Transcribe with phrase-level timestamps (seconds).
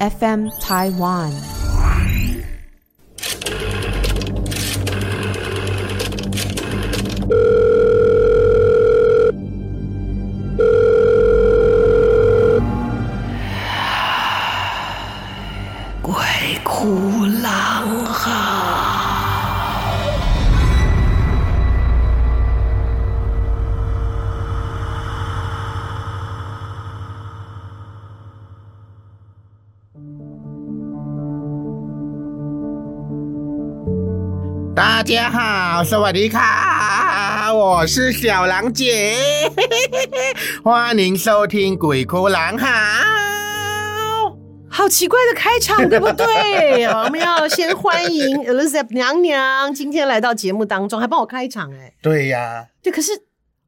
[0.00, 1.63] FM Taiwan。
[35.03, 39.13] 家好，สวัสดีค่ะ，我是小狼姐，
[40.63, 42.65] 欢迎收听《鬼哭狼嚎》。
[44.69, 46.85] 好奇怪的开场，对不对？
[46.85, 51.93] 我们要先欢迎 Elizabeth 娘娘今天来到节目当中，还帮我开场哎。
[52.01, 53.11] 对呀、啊，对，可是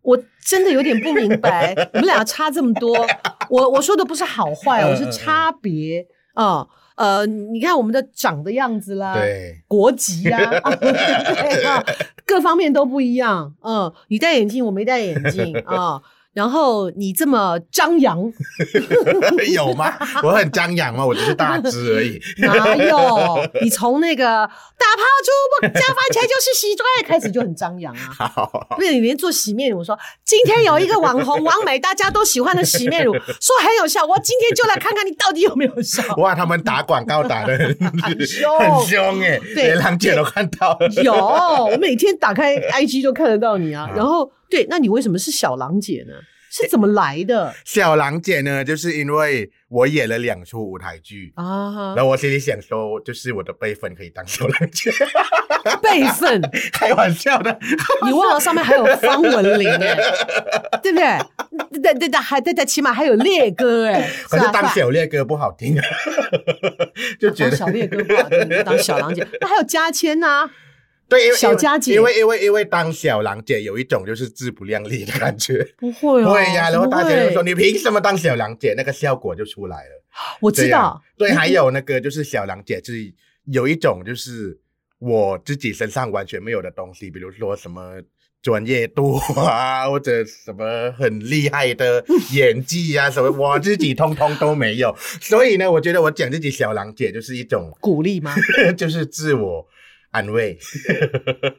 [0.02, 3.06] 我真的有点不明白， 你们俩差这么多，
[3.50, 6.06] 我我说的不是好坏，我是差别
[6.36, 6.60] 啊。
[6.62, 10.71] 嗯 呃，你看我们的长的样子啦，对，国籍呀、 啊，
[11.65, 11.85] 啊，
[12.27, 13.55] 各方面都不一样。
[13.63, 16.03] 嗯，你戴眼镜，我没戴眼镜 啊。
[16.37, 18.31] 然后你这么张扬，
[19.55, 19.95] 有吗？
[20.23, 21.07] 我很张扬吗？
[21.07, 22.21] 我只是大只而已。
[22.37, 23.49] 哪有？
[23.63, 28.31] 你从那个打抛猪不加番茄就是洗砖开始就很张扬啊！
[28.77, 36.03] 不是你连做洗面乳，我说今天有一个网红王美大家都喜欢的洗面乳，说很有效，我今天就来看看你到底有没有效。
[36.17, 39.41] 哇，他们打广告打的很凶，很凶哎！
[39.55, 40.87] 对，连郎姐都看到了。
[41.03, 44.31] 有，我每天打开 IG 都看得到你啊，然后。
[44.51, 46.15] 对，那你为什么是小狼姐呢？
[46.49, 47.55] 是怎么来的？
[47.67, 54.91] 小狼姐呢，就是因为我演了两出舞台剧啊，然后我心里想说，就是我的辈分可以当小狼姐。
[55.83, 56.41] 辈分？
[56.73, 57.59] 开玩笑的。
[58.07, 59.99] 你忘了上面还有方文玲哎，
[60.81, 61.83] 对不对？
[61.83, 64.09] 对对对，还对对，起码还有烈哥哎。
[64.31, 65.85] 可是当小烈哥不好听啊，
[67.21, 69.27] 就觉得小烈哥不好听，当小狼姐。
[69.41, 70.49] 那还有嘉千呢？
[71.09, 78.75] 对，因为小佳姐，因为因为因为当小狼姐有一种就是自不量力的感觉， 不会哦，会呀，然后大家就说你凭什么当小狼姐？
[78.77, 80.03] 那个效果就出来了。
[80.41, 83.13] 我知道，对，还有那个就是小狼姐，就是
[83.45, 84.59] 有一种就是
[84.99, 88.01] 我自己身上完全没有的东西，比如说什么
[88.43, 94.93] 专业度啊，或者什么很厉害的演技啊，什么我自己通通都没有。
[95.21, 98.35] 所以呢，我觉得我讲自己小狼姐就是一种鼓励吗？
[98.77, 99.69] 就是自我。
[100.11, 100.59] 安慰，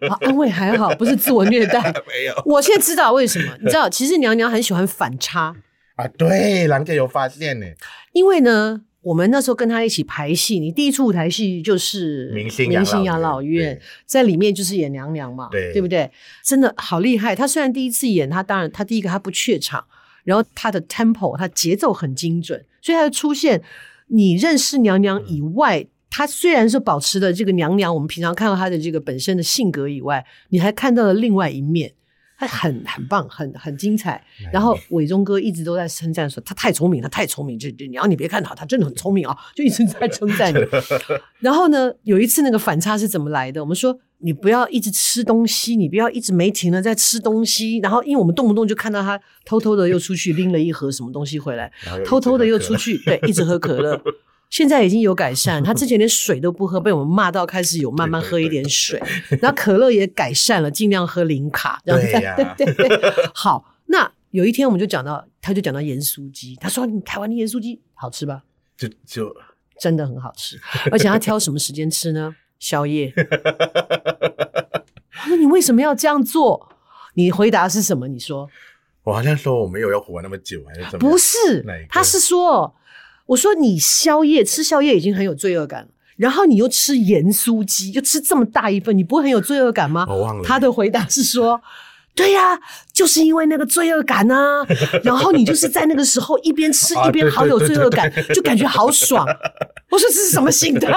[0.10, 1.80] 啊，安慰还好，不是自我虐待。
[2.08, 3.56] 没有，我现在知道为什么。
[3.62, 5.56] 你知道，其实娘娘很喜欢反差
[5.96, 6.08] 啊。
[6.18, 7.66] 对，郎姐有发现呢。
[8.14, 16.10] 因为呢，我们那时候跟她一起排戏，你第一出舞台戏就是明星明星养老院，在里面就是演娘娘嘛，对，对不对？
[16.44, 17.36] 真的好厉害。
[17.36, 19.86] 她虽然第一次演，她当然她第一个她不怯场，
[20.24, 23.62] 然后她的 tempo，她节奏很精准，所以她的出现，
[24.08, 25.82] 你认识娘娘以外。
[25.82, 31.94] 嗯她虽然是保持了这个娘娘，我们平常看到她的这个本身的性格以外，你还看到了另外一面，
[32.40, 34.24] 她很很棒，很很精彩。
[34.52, 40.58] 然后伟忠哥一直都在称赞说她太聪明，她太聪明，这这娘你别看她，她真的很聪明啊，就一直在称赞你。
[41.38, 43.62] 然后呢，有一次那个反差是怎么来的？
[43.62, 47.78] 我们说你不要一直吃东西，你不要一直没停的在吃东西。
[47.78, 51.72] 然后因为我们动不动就看到她偷偷的又出去拎了一盒什么东西回来，
[52.04, 54.02] 偷偷的又出去，对，一直喝可乐。
[54.50, 61.82] 现在已经有改善， 他之前连水都不喝，被我们骂到开始有慢慢喝一点水，对对对，然后可乐也改善了，尽量喝零卡。
[61.86, 62.46] 这样子。
[62.58, 63.14] 对对对对。
[63.34, 68.44] 好，那有一天我们就讲到，他就讲到盐酥鸡，他说：“你台湾的盐酥鸡好吃吧？”
[68.78, 69.36] 就就
[69.80, 70.60] 真的很好吃，
[70.92, 72.36] 而且他挑什么时间吃呢？
[72.60, 73.14] 宵夜。
[75.12, 76.70] 他说：“你为什么要这样做？”
[77.16, 78.08] 你回答是什么？
[78.08, 78.50] 你说
[79.04, 82.74] ：“我好像说我没有要活那么久，还是怎么？”不是，他是说。
[83.28, 90.06] 我说你宵夜吃宵夜已经很有罪恶感了，然后你又吃盐酥鸡，又吃这么大一份，你不会很有罪恶感吗？
[90.10, 90.44] 我忘了。
[90.44, 91.62] 他的回答是说
[92.16, 92.60] ：“对呀、啊，
[92.94, 94.66] 就是因为那个罪恶感啊，
[95.04, 99.26] 然后你就是在那个时候一边吃一边好有罪恶感，就感觉好爽。”
[99.90, 100.92] 我说这是什么心态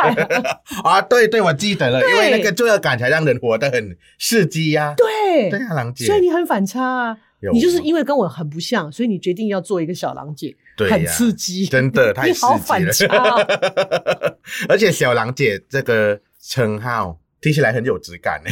[0.83, 1.01] 啊？
[1.09, 4.95] 对对，我记得了，因为那个罪恶感才让人活得很刺激呀。
[4.97, 7.17] 对，对啊，郎姐，所以你很反差啊。
[7.55, 10.55] 你就是因为跟我很不像，所以你决定要做一个小郎姐，
[10.89, 12.47] 很刺激，真的太刺
[12.93, 14.37] 激了。
[14.69, 18.51] 而且小狼姐这个称号听起来很有质感呢。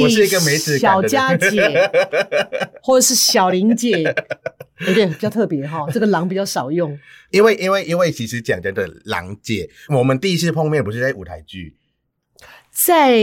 [0.00, 1.90] 我是一个没质感的小佳姐，
[2.82, 4.02] 或者是小玲姐，
[4.86, 5.86] 有点比较特别哈。
[5.92, 6.98] 这个狼比较少用，
[7.30, 11.76] 因为因为因为其实讲真的，狼姐，我们第一次碰面不是在舞台剧，
[12.70, 13.18] 在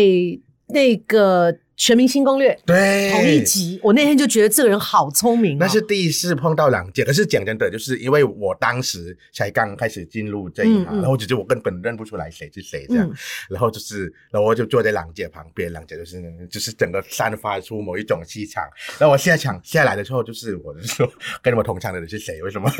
[0.67, 1.57] 那个。
[1.85, 5.57] 全明星攻略》对同一集，我那天就觉得这个人好聪明、哦。
[5.59, 13.13] 那是第一次碰到郎姐，可是讲真的，就是因为我当时才刚开始进入这一行，嗯嗯、然后只是我根本认不出来谁是谁这样，嗯、
[13.49, 18.63] 然后就是，然后我就坐在郎姐旁边，郎姐就是就是整个散发出某一种气场。
[18.97, 21.05] 然后我下场下来的时候，就是我就说
[21.41, 22.41] 跟我同场的人是谁？
[22.43, 22.71] 为什么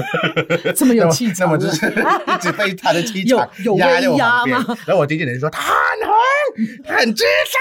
[0.73, 1.51] 这么有气场？
[1.51, 3.39] 那么就是 一直被他的气场
[3.75, 4.57] 压在我旁边。
[4.85, 7.59] 然后我经纪人就说他很红，很资深。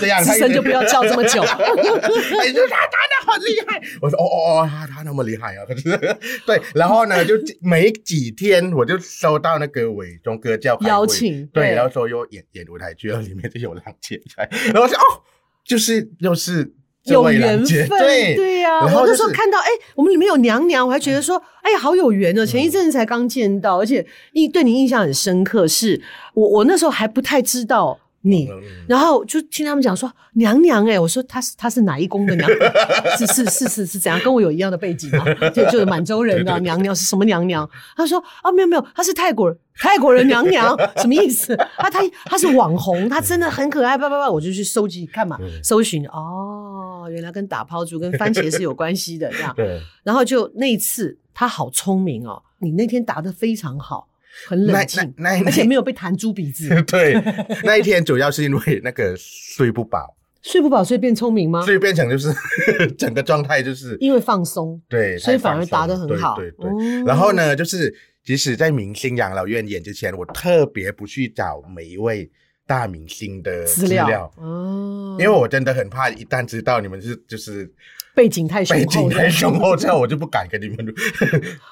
[0.00, 1.42] 这样，资深就不要叫这么久。
[1.42, 3.80] 哎，就他弹的很厉害。
[4.00, 5.64] 我说哦哦哦，他他那么厉害啊！
[5.66, 5.98] 可是
[6.46, 15.22] 对，然后呢，就没几天我就收到那个伟忠哥叫邀请，对，然后说又演演舞台剧，然后里面就有郎姐在，然后我说哦，
[15.64, 16.72] 就是又是
[17.04, 18.80] 有缘分，对对呀。
[18.80, 22.44] 然后我那时候看到哎，我们里面有娘娘，我还觉得说哎呀好有缘哦。
[22.44, 26.00] 前一阵子才刚见到，而且印对你印象很深刻，是
[26.34, 28.00] 我我那时候还不太知道。
[28.26, 28.48] 你，
[28.88, 32.72] 然后就听他们讲说娘娘哎、欸，我说她是她是哪一宫的娘 娘？
[33.18, 34.18] 是是是是是怎样？
[34.24, 35.24] 跟我有一样的背景啊？
[35.50, 37.68] 就就是满洲人的娘娘是什么娘娘？
[37.94, 41.54] 他说啊没有没有，她是泰国人，泰国人娘娘 什么意思？
[41.54, 49.52] 啊她她是网红，她真的很可爱，叭叭叭，我就去收集看嘛，搜寻哦，原来跟打抛猪跟番茄是有关系的这样。
[49.56, 54.08] 对，然后就那一次她好聪明哦，你那天答的非常好。
[54.46, 55.14] 很冷静，
[55.44, 56.68] 而且没有被弹猪鼻子。
[56.84, 57.14] 对，
[57.64, 61.64] 那一天主要是因为那个睡不饱，睡不饱，所以变聪明吗？
[61.64, 62.32] 所以变成就是
[62.98, 66.36] 整个状态就是因为放松，对，所以反而答得很好。
[66.36, 67.04] 对对，对。
[67.04, 67.94] 然后呢，就是
[68.24, 72.30] 即使在明星养老院演之前，我特别不去找每一位
[72.66, 77.70] 大明星的资料哦，因为我真的很怕一旦知道你们是就是
[78.14, 80.94] 背景太背景太雄厚，这样我就不敢跟你们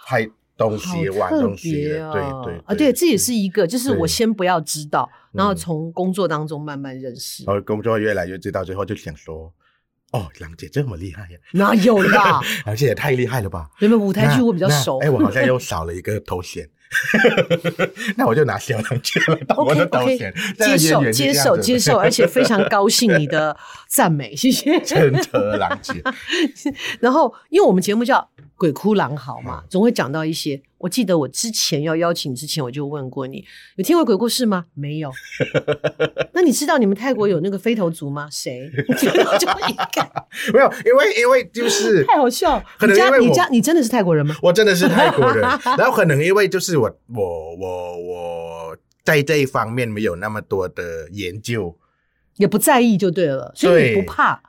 [0.06, 0.28] 拍。
[0.68, 9.52] 东西玩东西，哦、对对啊，对，这也是一个，就是我先不要知道，然后从工作当中慢慢认识，然后工作越来越知道，最后就想说，
[10.12, 11.38] 哦，郎姐这么厉害呀？
[11.52, 12.40] 哪有啦？
[12.64, 13.68] 而且也太厉害了吧？
[13.80, 16.68] 你们舞台剧我比较熟，哎，我好像又 少了一个头衔。
[18.18, 23.56] 那我就拿小郎姐来当我的头衔，okay, okay, 接受接受接受，而且非常 高兴你的
[23.88, 24.78] 赞美，谢谢。
[24.80, 26.02] 真的郎姐。
[27.00, 28.18] 然后，因为我们节目叫
[28.62, 30.62] 《鬼哭狼嚎》嘛，总会讲到一些。
[30.78, 33.44] 我记得我之前要邀请之前，我就问过你，
[33.74, 34.66] 有听过鬼故事吗？
[34.74, 35.10] 没有。
[36.32, 38.28] 那你知道你们泰国有那个飞头族吗？
[38.30, 38.70] 谁？
[39.00, 40.12] 就一个。
[40.54, 42.62] 没有，因为因为就是太好笑。
[42.86, 44.36] 你家你家你真的是泰国人吗？
[44.40, 45.42] 我真的是泰国人。
[45.76, 51.76] 然后可能因为就是我我我我在这一方面没有那么多的研究，
[52.36, 53.52] 也不在意就对了。
[53.56, 54.40] 所以你不怕？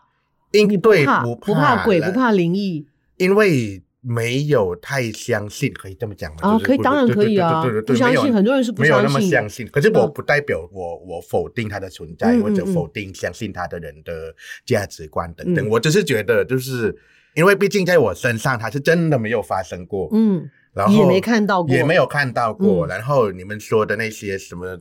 [0.52, 2.86] 因你不怕不怕鬼不怕灵异？
[3.18, 3.82] 因为。
[4.06, 6.40] 没有太相信，可以这么讲吗？
[6.42, 7.64] 啊，可以，当然可以啊。
[7.88, 9.66] 不相信，很多人是不相信，没有那么相信。
[9.70, 14.36] 可是我不代表我我否定他的存在，或者否定相信他的人的
[14.66, 15.68] 价值观等等。
[15.70, 16.96] 我只是觉得，就是
[17.34, 20.10] 因为毕竟在我身上，他是真的没有发生过。
[20.12, 22.86] 嗯，然后也没看到过，也没有看到过。
[22.86, 24.78] 然后你们说的那些什么。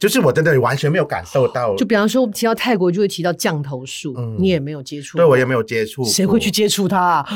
[0.00, 7.26] 就是我真的完全没有感受到，就比方说我们提到泰国就会提到降头术，嗯、你也没有接触，对我也没有接触，谁会去接触它啊？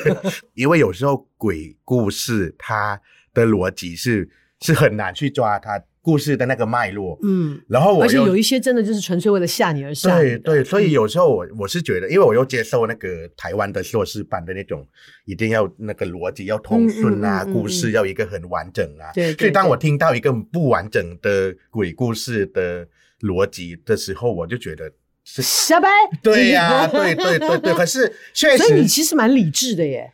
[0.54, 3.00] 因为有时候鬼故事它
[3.32, 4.28] 的逻辑是
[4.60, 5.82] 是很难去抓它。
[6.02, 10.30] 故事的那个脉络，嗯，然后我而且有一些真的就是纯粹为了吓你而吓你。
[10.30, 14.86] 对对，所以有时候我我是觉得，因为我又接受那个台湾的硕士班的那种，
[15.26, 19.12] 一定要那个逻辑要通顺啊，故事要一个很完整啊。
[19.12, 22.86] 对，所以当我听到一个不完整的鬼故事的
[23.20, 24.90] 逻辑的时候，我就觉得
[25.24, 25.88] 是瞎掰。
[26.22, 30.10] 对呀，对对对对，可是确实，所以你其实蛮理智的耶。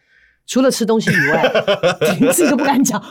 [0.46, 1.42] 除了吃东西以外，
[2.32, 3.02] 自己都不敢讲，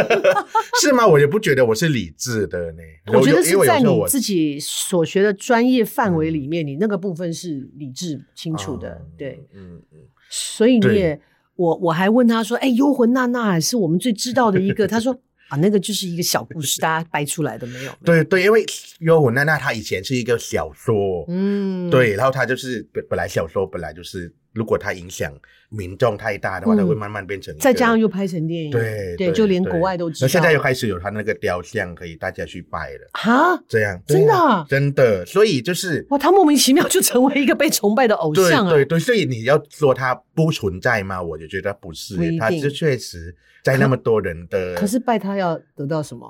[0.80, 1.06] 是吗？
[1.06, 2.82] 我也不觉得我是理智的呢。
[3.12, 9.98] 我觉得是在你自己所学的专业范围里面，你那个部分是理智清楚的，对，嗯嗯。
[10.30, 11.20] 所以你也，
[11.56, 15.12] 我我还问他说：“哎，幽魂娜娜是我们最知道的一个。” 他说
[15.50, 18.64] ：“啊，那个就是一个小故事，大家掰出来的，没有。”对对，因为
[19.00, 24.34] 幽魂娜娜她以前是一个小说，嗯，对，然后她就是本本来小说本来就是。
[24.52, 25.32] 如果她影响
[25.70, 27.56] 民众太大的话，它会慢慢变成。
[27.58, 30.24] 再加上又拍成电影，对对，就连国外都知道。
[30.24, 33.08] 那现在又开始有他那个雕像，可以大家去拜了。
[33.12, 38.70] 哈，这样真的真的，所以就是哇，他莫名其妙就成为一个被崇拜的偶像啊！
[38.70, 41.22] 对对，所以你要说他不存在吗？
[41.22, 44.74] 我就觉得不是，他是确实在那么多人的。
[44.74, 46.28] 可是拜他要得到什么？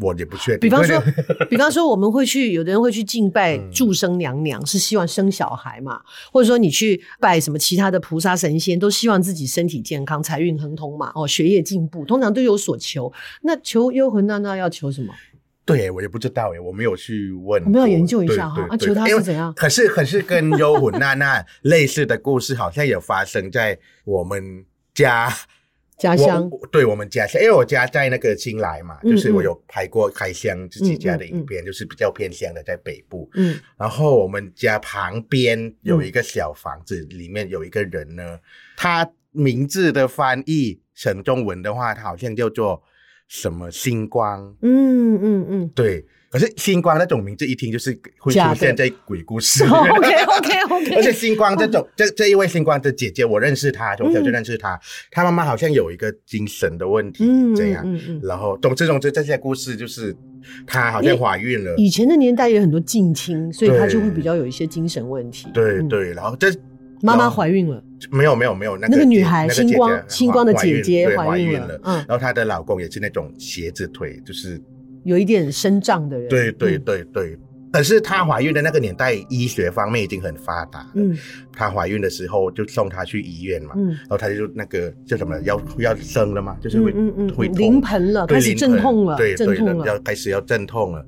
[0.00, 0.60] 我也不确定。
[0.60, 1.02] 比方说，
[1.48, 6.00] 比方说，我们会去，有的人会去敬拜祝生娘娘，嗯、是希望生小孩嘛？
[6.32, 11.10] 或者说，你去拜什么其他的菩萨神仙，都希望自己身体健康、财运亨通嘛？
[11.14, 13.12] 哦，学业进步，通常都有所求。
[13.42, 15.14] 那求幽魂娜娜要求什么？
[15.64, 18.64] 对，我也不知道哎，我没有去问，我们要研究一下哈。
[18.70, 19.52] 啊，求他是怎样？
[19.56, 25.28] 可是可是跟幽魂娜娜类似的故事，好像有发生在我们家
[25.98, 26.50] 家乡。
[26.70, 33.28] 对，我们家乡，因为我家在那个新来嘛，就是我有拍过开箱自己家的影片，就是比较偏乡的，在北部。
[33.34, 33.58] 嗯。
[33.78, 38.38] 然后我们家旁边有一个小房子，里面有一个人呢，
[38.76, 42.82] 他名字的翻译成中文的话，他好像叫做。
[43.28, 44.54] 什么星光？
[44.62, 46.04] 嗯嗯嗯，对。
[46.28, 49.64] 可是星光那种名字一听就是会出现在鬼故事。
[49.64, 50.96] OK OK OK。
[50.98, 54.78] 而且星光这种这这一位星光的姐姐，我认识她，从小就认识她。
[55.10, 57.86] 她妈妈好像有一个精神的问题，这样。
[58.22, 60.14] 然后总之总之这些故事就是
[60.66, 61.74] 她好像怀孕了。
[61.76, 65.48] 以前的年代有很多近亲，所以她就会比较有一些精神问题。
[65.54, 66.52] 对对，然后这。
[67.02, 67.82] 妈妈怀孕了？
[68.10, 74.60] 没有没有没有，那个女孩星光星光的姐姐怀孕了，嗯，然后她的老公也是那种斜着腿，就是
[75.04, 76.28] 有一点身障的人。
[76.28, 77.38] 对对对对，
[77.72, 80.86] 可是她怀孕的那个年代，医学方面已经很发达。
[80.94, 81.16] 嗯，
[81.52, 91.04] 她怀孕的时候就送她去医院嘛，嗯，然后她就那个叫什么要要生了嘛，就是会嗯嗯会临盆了，开始阵痛了，对对了，要开始要阵痛了。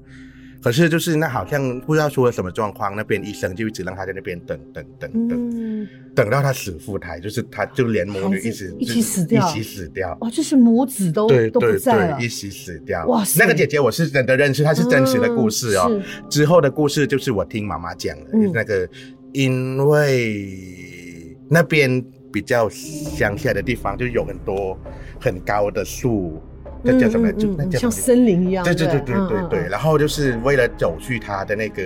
[0.60, 10.18] 可是就是那好像不知道出了什么状况，那边医生就一直让他在那边等等等等，嗯、等到他死腹胎，就是他就连母女一起一起死掉，一起死掉。
[10.20, 13.06] 哦，就是母子都对都不在了，一起死掉。
[13.06, 15.86] 哇塞，那个姐姐我是真的认识，她是真实的故事哦。
[15.90, 18.88] 嗯、之后的故事就是我听妈妈讲的，嗯、那个
[19.32, 24.76] 因为那边比较乡下的地方，就有很多
[25.20, 26.42] 很高的树。
[26.82, 27.32] 那叫什么？
[27.32, 28.64] 就那叫像森林一样。
[28.64, 29.68] 对对对对对对。
[29.68, 31.82] 然后就是为了走去他的那个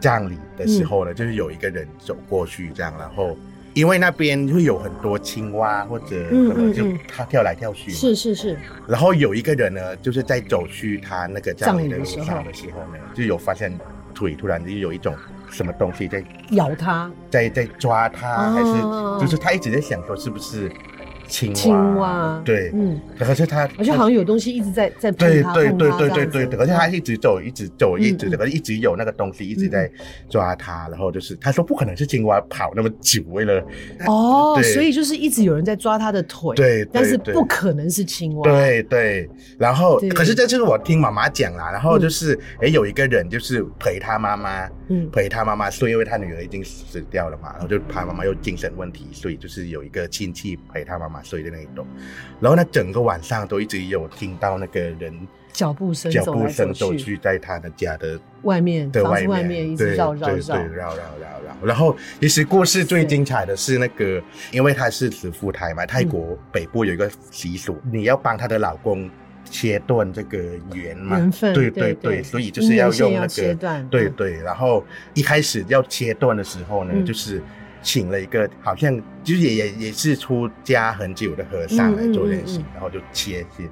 [0.00, 3.36] 葬礼的时候呢，就是有一个人走过去这样，然后
[3.74, 7.90] 因为那边会有很多青蛙或者什么，就他跳来跳去。
[7.90, 8.58] 是是是。
[8.86, 13.72] 然后有一个人呢，就是在走去他那个葬礼的路上的时候呢，就有发现
[14.14, 15.14] 腿突然就有一种
[15.50, 20.70] 什么东西在咬他，在在抓他，还是就是他一直在想说是不是。
[21.32, 29.90] 青蛙，对，嗯，可是他，而且好像有东西一直在在对对对对对对对，而且他一直走，一直走，一直，可是一直有那个东西一直在
[30.28, 33.64] 抓他，然后就是他说不可能是青蛙跑那么久为了
[34.06, 51.21] 哦，所以就是一直有人在抓他的腿，对，但是不可能是青蛙，对对，然后可是这就是我听妈妈讲啦，然后就是哎有一个人就是陪他妈妈，嗯，陪他妈妈睡，因为他女儿已经死掉了嘛，然后就怕妈妈有精神问题，所以就是有一个亲戚陪他妈妈。
[51.22, 51.86] 睡的那一种，
[52.40, 55.12] 然后呢，整个晚上都一直有听到那个人
[55.52, 60.96] 脚步声，脚步声走去在他的家的外面的外面，一直绕绕绕绕绕绕
[61.44, 61.66] 绕。
[61.66, 69.08] 然后其实故事最精彩的是那个，因为他是死腹胎嘛，泰国北部有一个习俗，你要帮她的老公
[69.44, 70.38] 切断这个
[70.74, 74.40] 缘嘛，缘分，对对对，所以就是要用那个，对对。
[74.40, 77.42] 然后一开始要切断的时候呢，就是。
[77.82, 83.68] 请了一个好像就是也也也是出家很久的和尚来做练习，然后就切切，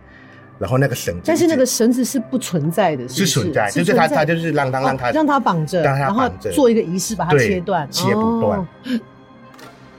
[0.58, 6.50] 然后那个绳子，但是那个绳子是不存在的，是存在，就是他他就是让他让他让他绑着，让他绑着。
[6.52, 8.66] 做一个仪式把它切断，切不断。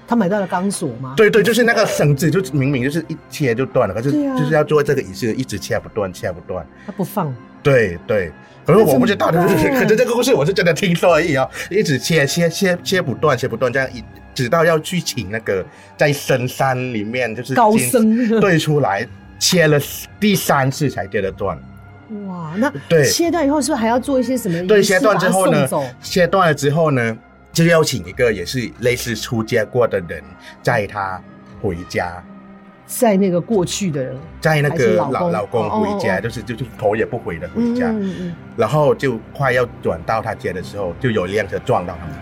[0.08, 1.14] 他买到了钢索吗？
[1.16, 7.34] 对对，就是那个绳子，就明明就是一切就断了，可是就是要做这个仪式，一直切不断，切不断，他不放。
[7.64, 8.32] 对对。
[8.64, 14.04] 可是我不知道，可是这个故事我是真的听说而已哦，一直切切切切不断，切不断，这样一
[14.36, 15.66] 直到要去请那个
[15.98, 19.06] 在深山里面就是高僧对出来，
[19.40, 19.80] 切了
[20.20, 21.58] 第三次才切得断。
[22.28, 24.66] 哇，那对切断以后是不是还要做一些什么？
[24.68, 25.68] 对，切断之后呢？
[26.02, 27.18] 切断了之后呢，
[27.52, 30.24] 就要请一个也是类似出家过的人
[30.62, 31.20] 载他
[31.62, 32.24] 回家。
[33.00, 37.90] 在那个过去的人，在那个老老公回家，就是就是头也不回的回家，
[38.58, 42.16] 然后就快要转到他家的时候，就有一辆车撞到他们。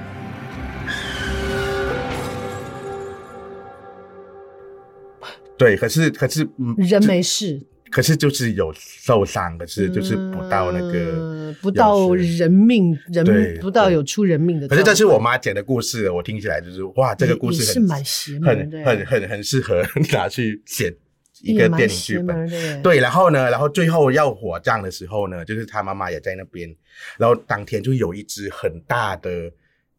[5.57, 6.47] 对，可是可是
[6.77, 7.59] 人没事，
[7.91, 14.67] 可是就是有受伤，可是就是不到那个不到人命人不到有出人命的。
[14.67, 20.95] 可是这是我妈讲的故事，我听起来就是哇，这个故事是蛮邪门的，很很很适合 拿去写
[21.41, 22.81] 一个电影剧本。
[22.81, 26.73] 对，然后呢，然后最后要火葬的时候呢，就是他妈妈也在那边，
[27.17, 29.51] 然后当天就有一只很大的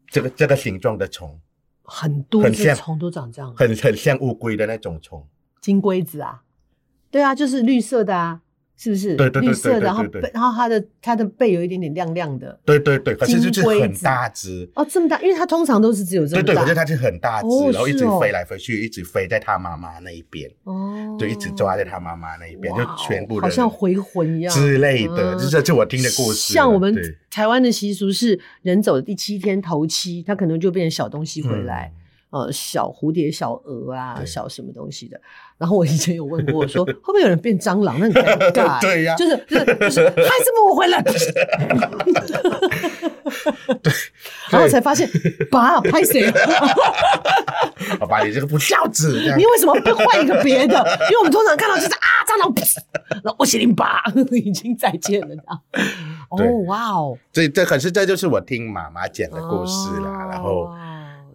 [0.09, 1.39] 这个这个形状的虫，
[1.83, 5.27] 很多只虫都长这样，很很像乌龟的那种虫。
[5.59, 6.41] 金龟子啊，
[7.11, 8.39] 对啊，就是绿色的啊，
[8.77, 9.15] 是不是？
[9.15, 12.57] 对对对，绿色的，然后背，然后它的它的背有一点点亮亮的。
[12.65, 16.45] 对对对，可是就是很大只哦，这么大，因为它通常都是只有这么大。
[16.45, 20.49] 对对，可是它是很大只，然后一直飞来飞去，一直飞在它妈妈那一边。
[20.63, 21.17] 哦。
[21.19, 26.53] 就一直抓在它妈妈那一边，就全部好像回魂一样之类的，就是这我听的故事。
[26.53, 26.95] 像我们
[27.29, 31.91] 台湾的习俗是，人走的第七天头七，它可能就变成小东西回来。
[32.31, 35.19] 呃，小蝴蝶、小蛾啊，小什么东西的。
[35.57, 37.99] 然后我以前有问过，我 说会不会有人变蟑螂？
[37.99, 38.81] 那很尴尬。
[38.81, 41.01] 对呀，就是就是就是， 还是不回来。
[43.83, 43.93] 对。
[44.49, 45.07] 然后我才发现，
[45.51, 46.29] 爸，拍谁？
[47.99, 49.33] 好吧，你这个不孝子。
[49.37, 50.75] 你为什么不换一个别的？
[51.09, 52.53] 因为我们通常看到就是啊，蟑螂，
[53.23, 55.35] 然后我写零八，已经再见了。
[56.29, 57.17] 哦，哇哦。
[57.31, 60.69] 这这可是这就是我听妈妈讲的故事啦，然后。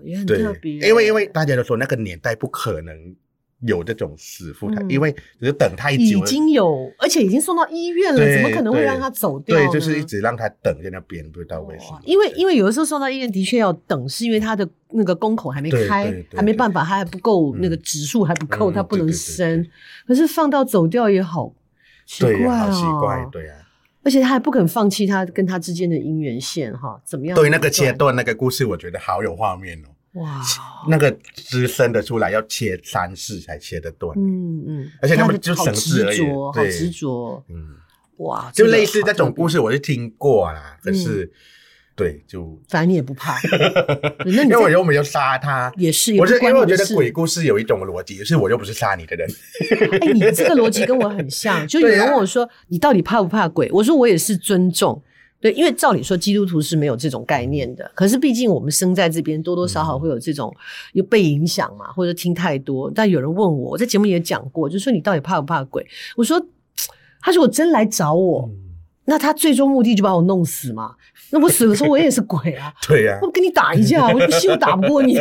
[0.06, 3.14] 也很特别，因为因为大家都说那个年代不可能
[3.60, 5.10] 有这种死妇，他因为
[5.40, 9.56] 只是等太久，已经有，而且已经送到医院了，怎么可能会让他走掉？
[9.56, 12.00] 对，就是一直让他等在那边，不知道为什么。
[12.04, 19.66] 因为因为有的时候送到医院的确要等，是因为他的那个宫口还没开，还没办法，他还不够那个指数还不够，他不能生。
[20.06, 21.54] 可是放到走掉也好
[22.04, 23.56] 奇怪啊，奇怪，对啊。
[24.04, 27.34] 而且他还不肯放弃他跟他之间的姻缘线哈，怎么样？
[27.34, 29.88] 对那个阶段那个故事，我觉得好有画面哦。
[30.16, 30.40] 哇，
[30.88, 36.20] 那个汁生的出来要切三次才切得断，嗯嗯，而且他们就省事而已，
[36.54, 37.76] 好执着，嗯，
[38.18, 41.30] 哇，就类似这种故事我是听过啦，可是，
[41.94, 43.38] 对，就反正你也不怕，
[44.24, 49.28] 因为我又没有杀他，也是，我是因为我觉得鬼故事有一种逻辑，就是我又不是杀你的人，
[50.00, 53.70] 哎，你这个逻辑跟我很像，就有人问我说 你到底怕不怕鬼？
[53.70, 55.02] 我说我也是尊重。
[55.46, 60.52] 对，因为照理说基督徒是没有这种概念的，可是毕竟我们生在这边，多多少少会有这种
[60.92, 62.90] 有被影响嘛，或者听太多。
[62.92, 65.86] 但有人问我，我在节目也讲过，就说你到底怕不怕鬼？
[66.16, 66.44] 我说，
[67.22, 68.50] 他说我真来找我。
[68.52, 68.65] 嗯
[69.06, 70.94] 那他最终目的就把我弄死嘛？
[71.30, 72.72] 那我死的时候我也是鬼啊！
[72.86, 75.16] 对呀，我跟你打一架， 我不信我打不过你。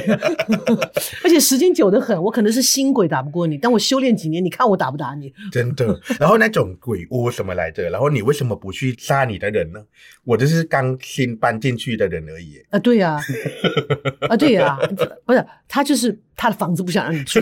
[1.24, 5.34] 而且时间久得很，我可能是新鬼打不过你，但我修炼几年，你看我打不打你？
[5.52, 6.00] 真的。
[6.20, 7.90] 然后那种鬼屋什么来着？
[7.90, 9.80] 然后你为什么不去杀你的人呢？
[10.24, 12.62] 我就是刚新搬进去的人而已。
[12.70, 13.20] 啊，对呀，
[14.30, 14.78] 啊，对呀，
[15.26, 17.40] 不是他就是他的房子不想让你住，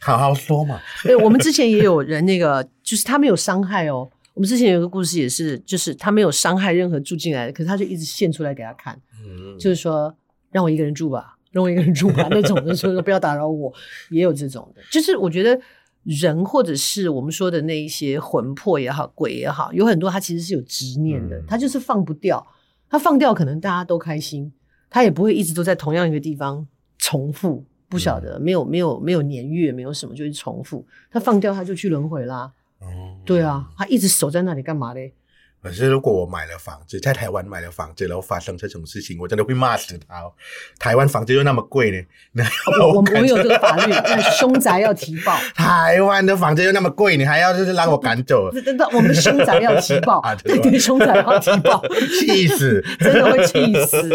[0.00, 0.80] 好好说嘛。
[1.02, 4.08] 对，我们之前也有人那个，就是他没有伤害哦。
[4.38, 10.14] 我们之前有个故事也是，就是他没有伤害任何住进来的，可是他就一直献出来给他看，嗯、就是说
[10.52, 13.74] 让我一个人住吧，让我一个人住吧那种的，说说不要打扰我，
[14.10, 14.82] 也有这种的。
[14.92, 15.60] 就是我觉得
[16.04, 22.46] 人或者是我们说的那一些魂魄也好，鬼也好，有很多他其实是有执念的，嗯、他就是放不掉，
[22.88, 24.52] 他放掉可能大家都开心，
[24.88, 26.64] 他也不会一直都在同样一个地方
[26.96, 32.52] 重复，不晓得、嗯、没有没有没有年月没有什么就是重复，他放掉他就去轮回啦。
[32.80, 35.12] 哦，对啊，他一直守在那里干嘛嘞？
[35.60, 40.32] 可是如果我买了房子，在台湾买了房子，然后发生这种事情，我真的会骂死他哦。
[40.78, 42.44] 台湾房子又那么贵呢？
[42.80, 45.36] 我我们有这个法律， 那凶宅要提报。
[45.56, 48.48] 台湾的房子又那么贵，你还要就是让我赶走？
[48.64, 50.32] 真的，我们凶宅要提报啊！
[50.36, 51.82] 对对，凶宅要提报，
[52.20, 54.08] 气死，真的会气死。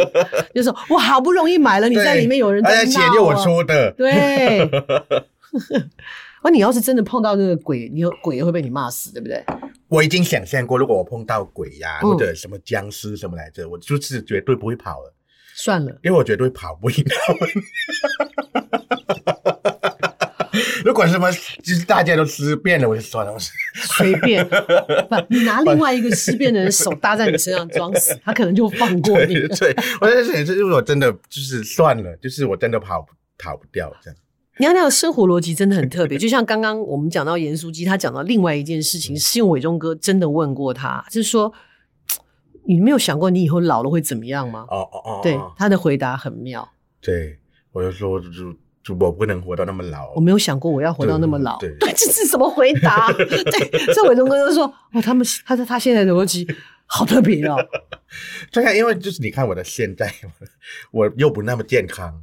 [0.56, 4.66] 就是说我好不容易买了，你在里面有人在闹，钱就我出的，对。
[6.44, 9.44] 而你要是真的碰到那个鬼，你有鬼也会被你骂死，对不对？
[9.88, 15.14] 我已经想象过，如果我碰到鬼呀、啊，嗯、或者什么僵尸什么来着，我就是绝对不会跑了。
[15.56, 17.50] 算了，因为我绝对跑不赢他们。
[20.84, 23.34] 如果什么就是大家都尸变了，我就算了，
[23.76, 24.46] 随便。
[24.48, 29.36] 不，你拿另外一个尸变的人手搭在你身上装死，他可能就放过你。
[29.48, 33.06] 对，我在想，就是我真的就是算了，就是我真的跑
[33.38, 34.20] 跑不掉这样。
[34.60, 41.52] 娘娘的生活逻辑真的很特别， 就像刚刚我们讲到严书记，他讲到另外一件事情，是用伟忠哥真的问过他，就是说，
[42.66, 44.66] 你没有想过你以后老了会怎么样吗？
[44.70, 46.72] 哦哦哦，对，他的回答很妙。
[47.02, 47.38] 对，
[47.72, 48.30] 我就说，就
[48.84, 50.14] 就我不能活到那么老。
[50.16, 51.58] 我没有想过我要活到那么老。
[51.58, 53.12] 对，对，这是什么回答？
[53.14, 56.48] 对，这伟忠哥就说，哦，他们，他说他现在的逻辑
[56.86, 57.56] 好特别哦。
[58.52, 60.14] 对啊，因为就是你看我的现在，
[60.92, 62.22] 我又不那么健康。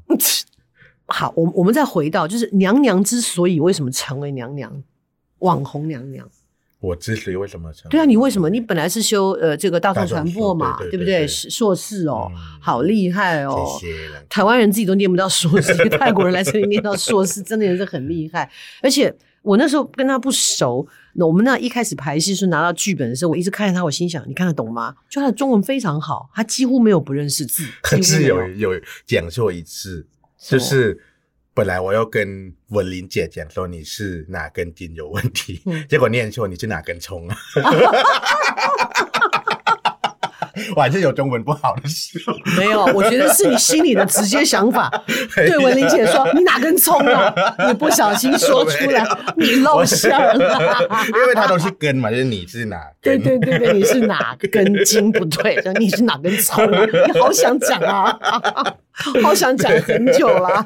[1.10, 4.82] 好，我我们再回到，就是娘娘之所以为什么成为娘娘，
[5.40, 6.28] 网红娘娘，
[6.80, 7.90] 我之所以为什么成？
[7.90, 8.48] 对啊，你为什么？
[8.48, 11.26] 你本来是修呃这个大众传播嘛，对不对？
[11.26, 13.78] 硕士哦，好厉害哦！
[14.28, 18.50] 台湾人自己都念不到硕士， 泰国人来这里念到硕士，真的也是很厉害。
[18.82, 24.94] 而且我那时候跟他不熟，那我们那一开始排戏是拿到剧本的时候，我一直看着他，我心想：你看得懂吗？
[25.08, 28.70] 就他的中文非常好，他几乎没有不认识字，可 是有有
[29.06, 30.06] 讲错一次。
[30.40, 30.98] 就是
[31.52, 37.36] 本来我要跟文玲姐讲说你是哪根筋有问题，嗯、结果念错你是哪根葱啊？
[40.76, 42.34] 我还是有中文不好的时候。
[42.56, 44.90] 没有，我觉得是你心里的直接想法。
[45.34, 47.32] 对文玲姐说：“你哪根葱啊？”
[47.68, 50.34] 你不小心说出来，你露馅了。
[51.08, 53.20] 因为它都是根嘛，就是你是哪根？
[53.22, 55.62] 对对对对，你是哪根筋不对？
[55.78, 56.64] 你是哪根葱？
[56.70, 58.18] 你好想讲啊，
[59.22, 60.62] 好想讲很久了。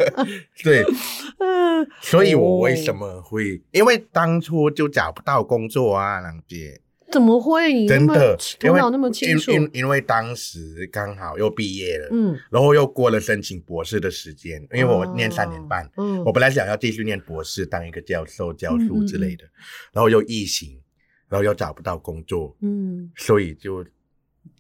[0.63, 0.85] 对，
[1.39, 3.61] 嗯，所以我为什么会？
[3.73, 6.81] 因为当初就找不到工作啊，郎姐。
[7.15, 7.73] 怎么会？
[7.73, 9.53] 你真的头脑那么清楚？
[9.53, 19.45] 因因因为当时刚好又毕业了，嗯，然后又过了申请博士的时间，因为我念三年半，嗯，我本来想要继续念博士，当一个教授教书之类的，
[19.93, 20.81] 然后又疫情，
[21.29, 23.87] 然后又找不到工作，嗯，所以就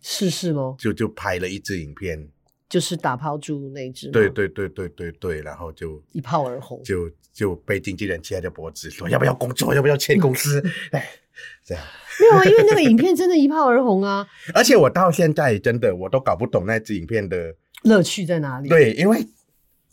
[0.00, 2.28] 试试喽，就就拍了一支影片，
[2.68, 10.62] 就是打抛猪那支，对对对对对对，然后就一炮而红，就就被经纪人掐着脖子说要不要工作，要不要签公司，
[10.92, 11.04] 哎，
[11.64, 11.84] 这样。
[12.20, 14.26] 没有啊，因为那个影片真的一炮而红啊！
[14.54, 18.68] 而且我到现在真的我都搞不懂那支影片的乐趣在哪里。
[18.68, 19.26] 对，因为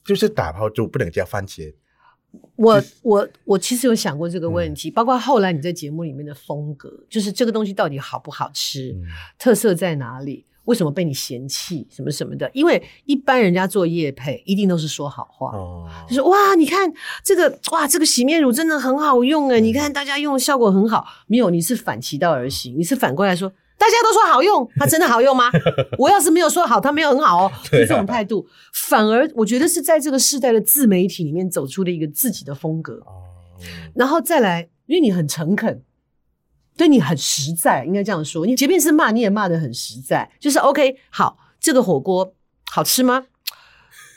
[0.06, 1.74] 就是打抛猪不能叫番茄。
[2.56, 9.04] 我、我我其实有想过这个问题，嗯、包括后来你在节目里面的风格，就是这个东西到底好不好吃，嗯、
[9.38, 10.46] 特色在哪里？
[10.66, 11.88] 为什么被你嫌弃？
[11.90, 12.50] 什么什么的？
[12.54, 16.92] 因为一般人家做业配，一定都是说好话，哦、就是哇，你看
[17.24, 21.06] 这个哇，这个洗面乳真的很好用诶、嗯、你看大家用的效果很好。
[21.28, 25.50] 没有，你是反其道而行，你是反过来说，大家都说好用，它真的好用吗？
[25.98, 27.52] 我要是没有说好，它没有很好哦。
[27.66, 32.94] 就这种态度，啊、反而我觉得是在这个时代的自媒体里面走出了一个自己的风格。
[33.06, 33.24] 哦、
[33.96, 35.82] 然后再来，因为你很诚恳。
[36.82, 38.44] 对你很实在，应该这样说。
[38.44, 40.28] 你即便是骂，你也骂得很实在。
[40.40, 42.34] 就是 OK，好，这个火锅
[42.72, 43.28] 好吃吗？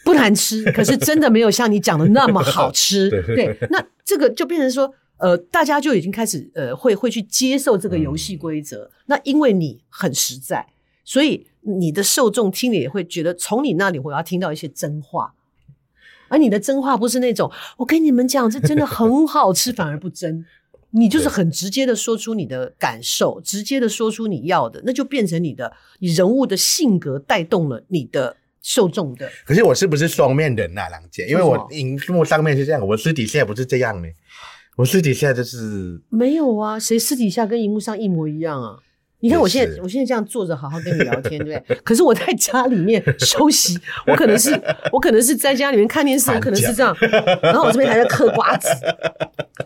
[0.02, 3.10] 不难吃，可是真的没有像你讲的那么好吃。
[3.28, 8.84] 对，对，那这个就变成说，呃，大家就已经开始呃，会会去接受这个游戏规则。
[8.84, 10.66] 嗯、那因为你很实在，
[11.04, 15.34] 所以你的受众听了也会觉得，从你那里我要听到一些真话。
[16.28, 20.46] 而你的真话不是那种，我跟你们讲，这真的很好吃，反而不真。
[20.96, 29.28] 你就是很直接的说出你的感受，直接的说出你要的，那就变成你的你人物的性格带动了你的受众的。
[29.44, 31.26] 可是我是不是双面人啊，郎姐？
[31.26, 34.08] 因为我荧幕上面是这样，我私底下不是这样呢。
[34.76, 38.78] 我私底下就是没有啊，谁私底下跟荧幕上一模一样啊？
[39.24, 41.76] 你看我现在，我现在这样坐着好好跟你聊天，对不对？
[41.82, 43.74] 可是我在家里面休息，
[44.06, 44.50] 我可能是
[44.92, 46.94] 我可能是在家里面看电视，我可能是这样，
[47.42, 48.68] 然后我这边还在嗑瓜子，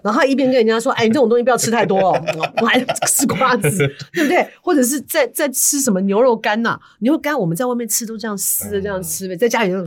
[0.00, 2.24] 然后一边跟人家说：“哎，你这种东西不要吃太多哦。”
[2.62, 3.78] 我还吃瓜子，
[4.12, 4.48] 对不对？
[4.62, 6.78] 或者是在在吃什么牛肉干呐？
[7.00, 9.84] 牛肉干我们在外面吃都这样撕的这样吃呗，在家里就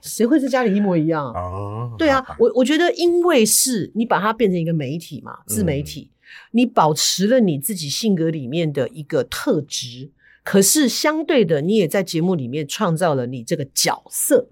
[0.00, 6.12] 谁会在家里一模一样哦，对啊，我我觉得因为是你把它变成一个媒体嘛，自媒体。
[6.52, 10.10] 你保持了你自己性格里面的一个特质，
[10.44, 14.48] 可是相对的，你也在节目里面创造了你这个角色，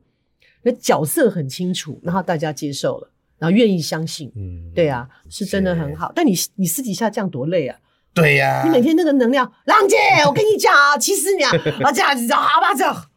[0.63, 6.13] 那角色很清楚，然后大家接受了，然后愿意相信，嗯，对啊，是真的很好。
[6.15, 7.79] 但你你私底下这样多累啊？
[8.13, 11.51] 对呀，你每天那个能量，浪姐，我跟你讲啊，其实你啊，
[11.85, 13.11] 啊这样子好吧，这样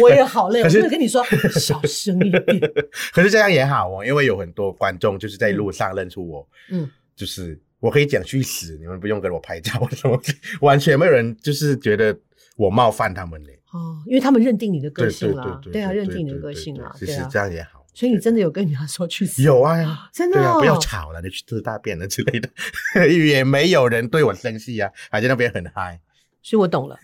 [0.00, 2.44] 我也好累，我真的跟你说小声一点。
[3.12, 7.60] 可是这样也好哦，因为有很多观众就是在路上认出我，嗯，就是。
[7.80, 10.20] 我可以讲去死，你们不用跟我拍照什么，
[10.62, 12.16] 完全没有人就是觉得
[12.56, 13.58] 我冒犯他们嘞。
[13.72, 17.84] 哦，因为他们认定你的个性了，对啊，认定你的个性了，其实这样也好。
[17.92, 19.42] 所以你真的有跟人家说去死？
[19.42, 22.48] 有啊，真的，不要吵了，你去吃大便了之类的，
[23.08, 26.00] 也没有人对我生气啊，还在那边很嗨。
[26.42, 26.98] 所以我懂了。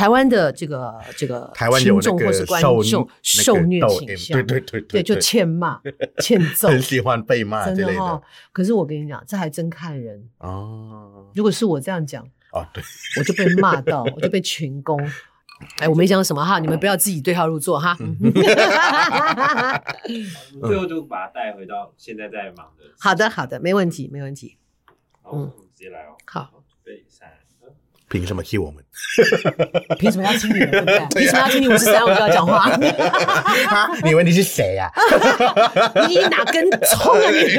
[0.00, 5.78] 台湾的这个这个台湾有听众或是观众受虐倾向，对对对对，就欠骂
[6.20, 8.22] 欠揍，很喜欢被骂之类的。
[8.50, 11.30] 可是我跟你讲，这还真看人哦。
[11.34, 12.82] 如果是我这样讲哦，对，
[13.18, 14.98] 我就被骂到， 我就被群攻。
[15.76, 17.94] 哎，我没讲什么哈，你们不要自己对号入座哈。
[20.62, 22.84] 最后就把它带回到现在在忙的。
[22.98, 24.56] 好的，好的，没问题，没问题。
[25.30, 26.16] 嗯，直接来哦。
[26.24, 26.64] 好。
[28.10, 28.82] 凭什么听我们？
[29.96, 30.70] 凭什么要听你们？
[30.70, 30.98] 对不对？
[31.20, 32.02] 凭什么要听你五十三？
[32.02, 32.68] 我就要讲话。
[34.02, 34.90] 你以为你是谁呀？
[36.08, 37.58] 你哪根葱啊你？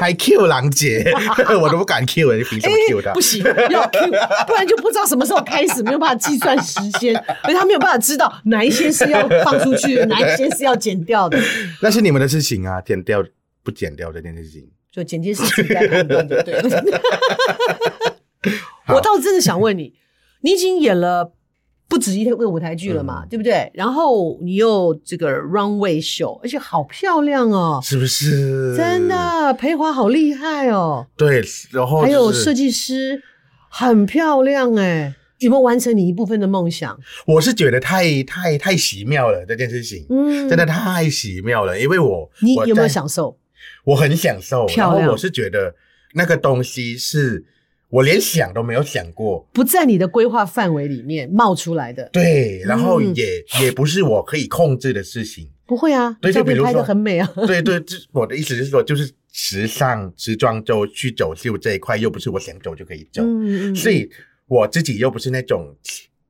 [0.00, 1.12] 还 Q 郎姐，
[1.60, 3.12] 我都不敢 Q 你凭什么 Q 他？
[3.12, 4.10] 不行，要 Q，
[4.48, 11.38] 不然就不知道什么时候开始，没有办法计算时间，而且他没有办法知道哪一些是要放出去的，哪一些是要剪掉的。
[11.80, 13.24] 那是你们的事情啊，剪掉
[13.62, 16.68] 不剪掉这件事情，就剪接师自己在判断就对了。
[18.88, 19.94] 我倒真的想问你，
[20.42, 21.32] 你已经演了
[21.88, 23.70] 不止一个舞台剧了嘛，嗯、对不对？
[23.74, 28.74] 然后你又这个 runway show，而且好漂亮哦，是不是？
[28.76, 31.06] 真的，培华好厉害哦。
[31.16, 33.22] 对，然后、就是、还有设计师
[33.68, 36.98] 很漂亮哎，有没有完成你一部分的梦想？
[37.26, 43.38] 我是觉得太太太奇妙了这件事情，嗯，真的太奇妙了，因为我你有没有享受？
[43.84, 44.98] 我很享受，漂亮。
[45.00, 45.74] 然后我是觉得
[46.14, 47.44] 那个东西是。
[47.92, 52.08] 我连想都没有想过，不在你的规划范围里面冒出来的。
[52.10, 55.50] 对，然后也、嗯、也不是我可以控制的事情。
[55.66, 57.30] 不会啊，对，就比如说，照片拍的很美啊。
[57.46, 63.22] 对对，这我的意思是说，就是时尚时装周去走秀这一块，又不是我想走就可以走。
[63.22, 63.76] 嗯嗯。
[63.76, 64.10] 所以
[64.46, 65.76] 我自己又不是那种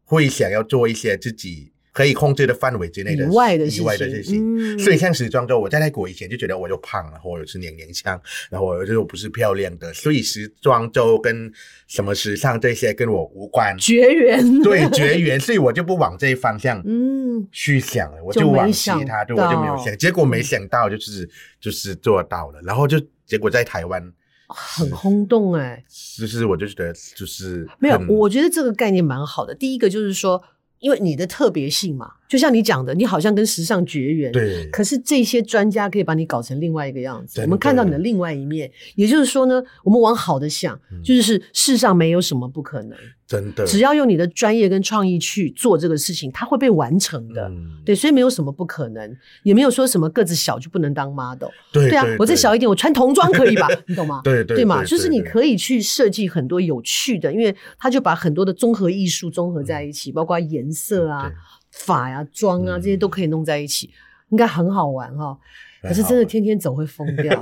[0.04, 1.71] 会想要做一些自己。
[1.92, 8.18] 可以控制的范围之内的以外的以外的事情，嗯、所以像时装周，我在泰国以前就觉得我又胖了，然后我又是娘娘腔，
[8.50, 11.52] 然后我就不是漂亮的，所以时装周跟
[11.86, 17.46] 什么时尚这些跟我无关，绝缘，对，绝缘，所以我就不往这一方向嗯。
[17.52, 21.28] 去想了，嗯、我就往其他，对，我就没有想，结果没想到就是
[21.60, 24.02] 就是做到了，然后就结果在台湾
[24.46, 25.84] 很轰动哎、欸，
[26.18, 30.42] 就是我就觉得就是没有，我觉得这个概念蛮好的，第一个就是说。
[30.82, 34.32] 因为你的特别性嘛，就像你讲的，你好像跟时尚绝缘。
[34.32, 34.68] 对。
[34.70, 38.70] 可是这些专家可以把你搞成另外一个样子，我们看到你的另外一面。
[38.96, 42.98] 也就是说呢，我们往好的想，嗯、就是世上没有什么不可能。
[43.32, 43.64] 真的。
[43.64, 47.48] 只要用你的专业跟创意去做这个事情，它会被完成的。
[47.48, 51.48] 嗯、对，所以没有什么不可能，也没有说什么个子小就不能当 model。
[51.72, 51.88] 对。
[51.88, 53.66] 对啊，我再小一点，我穿童装可以吧？
[53.88, 54.20] 你懂吗？
[54.22, 54.56] 对对对。
[54.58, 54.84] 对嘛？
[54.84, 61.32] 就是你可以去设计很多有趣的，因为他就把很多的综合艺术综合在一起，嗯、包括颜色啊。
[61.74, 63.92] 发呀、妆啊，这些都可以弄在一起，嗯、
[64.32, 65.34] 应该很好玩哈。
[65.80, 67.34] 可是真的天天走会疯掉。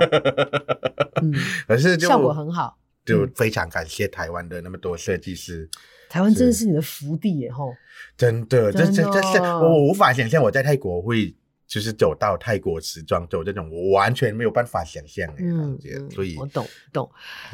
[1.21, 1.33] 嗯，
[1.67, 5.69] 可是效果很好，就非常感谢台湾的那么多设计师。
[6.09, 7.51] 台湾真的是你的福地耶！
[7.51, 7.73] 吼，
[8.17, 11.35] 真的，这这这是我无法想象，我在泰国会
[11.65, 15.33] 就是走到泰国时装周这种，我完全没有办法想象。
[15.37, 15.79] 嗯，
[16.11, 17.09] 所以，我懂懂。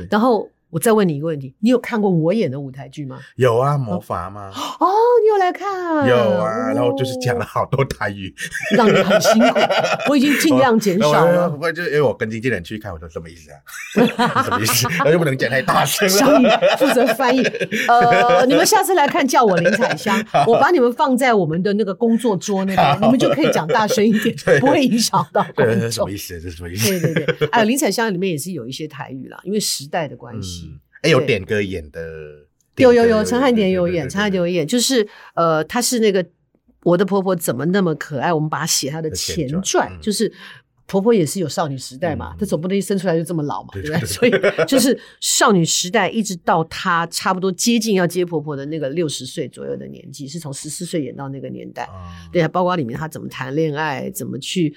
[0.09, 0.49] 然后。
[0.69, 3.19] 我再问你一个问题，你有看过我演的舞台剧吗？
[3.37, 4.51] 有啊，魔法吗？
[4.53, 4.87] 哦，
[5.23, 6.05] 你有来看？
[6.07, 8.33] 有啊，然后就是讲了好多台语，
[8.75, 9.59] 让你很辛苦。
[10.09, 11.49] 我已经尽量减少了。
[11.49, 14.43] 不过就因为我跟经纪人去看，我说什么意思啊？
[14.43, 14.87] 什么意思？
[15.05, 16.13] 那就不能讲太大声了。
[16.13, 16.45] 小雨
[16.77, 17.41] 负责翻译。
[17.87, 25.89] 呃，你们下次来看叫我林采香，我把你们放在我们的那个工作桌那边，你们就可以讲大声一点，不会影响到观众。
[25.89, 26.39] 什么意思？
[26.41, 26.99] 这是什么意思？
[26.99, 30.56] 对对对，还有林采香里面也是有一些台语啦，因为时代的关系。
[31.07, 32.01] 哎，有点歌演的，
[32.77, 36.25] 有有有，陈汉典有演，陈汉典有演，就是呃，他是那个
[36.83, 38.33] 我的婆婆怎么那么可爱？
[38.33, 40.31] 我们把它写她的前传，就是
[40.85, 43.99] 婆婆也是有少女时代嘛，她总不能一生出来就这么老嘛，对不对？
[44.05, 44.31] 所以
[44.65, 51.89] 就是少女时代一直到她差不多接近要接婆婆的那个六十岁左右的年纪，是从十四岁演到那个年代，
[52.31, 54.73] 对啊，包括里面她怎么谈恋爱，怎么去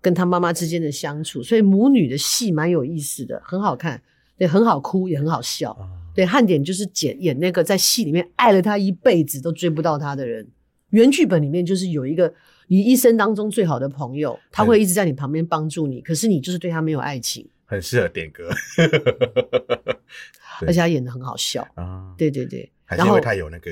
[0.00, 4.02] 跟她妈妈之间的相处，所以母女的戏蛮有意思的，很好看。
[4.42, 5.76] 也很好哭，也很好笑。
[5.80, 10.44] 嗯、对，汉典就是演演那个在戏里面爱了他一辈子都追不到他的人。
[10.90, 12.34] 原剧本里面就是有一个
[12.66, 17.48] 你一生当中最好的朋友，他会一直在你旁边帮助你，可是你就是对他没有爱情。
[17.64, 18.50] 很适合点歌，
[20.66, 21.64] 而且他演的很好笑。
[21.76, 23.70] 啊，对对对，还是因为他有那个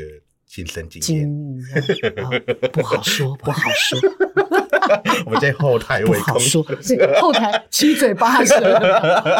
[0.51, 1.31] 亲身经验。
[2.73, 4.01] 不好说，不好说。
[5.25, 6.61] 我们在后台不好说，
[7.21, 8.59] 后台七嘴八舌，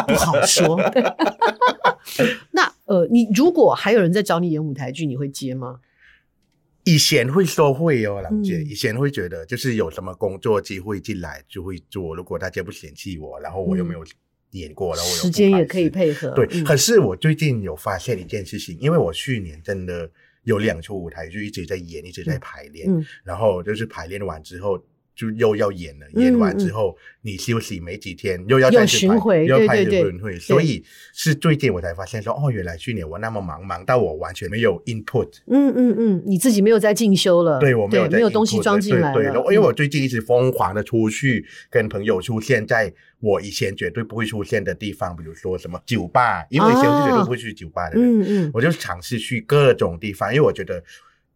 [0.07, 0.79] 不好说。
[2.51, 5.81] 那呃，你如果还有人在找你演舞台剧，你会接吗？
[6.85, 8.61] 以前会说会哦，郎姐。
[8.61, 12.15] 以前会觉得就是有什么工作机会进来就会做。
[12.15, 14.01] 如果大家不嫌弃我，然后我又没有
[14.51, 16.29] 演过，然后时间也可以配合。
[16.29, 20.09] 对，可是我最近有发现一件事情，因为我去年真的
[20.43, 22.87] 有两出舞台剧一直在演，一直在排练，
[23.23, 24.83] 然后就是排练完之后。
[25.21, 35.29] 就又要演了，演完之后你休息没几天，又要再去巡回，又要拍巡回，所以是最近我才发现说，哦，原来去年我那么忙，忙到我完全没有 input。
[35.45, 39.13] 嗯嗯嗯，你自己没有在进修了，对，我没有没有东西装进来了。
[39.13, 50.83] 对，因为我最近一直疯狂的出去跟朋友出现在我以前绝对不会出现的地方，比如说什么酒吧，因为以前我是绝对不会去酒吧的人，嗯嗯，我就尝试去各种地方，因为我觉得。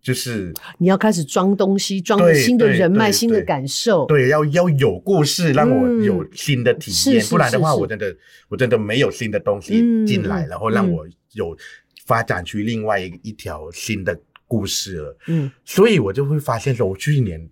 [0.06, 4.06] 就是你要开始装东西，装新的人脉、新的感受。
[4.06, 7.26] 对，要要有故事，让我有新的体验。
[7.26, 8.16] 不然的话，我真的
[8.48, 11.58] 我真的没有新的东西进来，然后让我有
[12.06, 14.16] 发展出另外一一条新的
[14.48, 15.18] 故事了。
[15.26, 17.50] 嗯，所以我就会发现说，我去年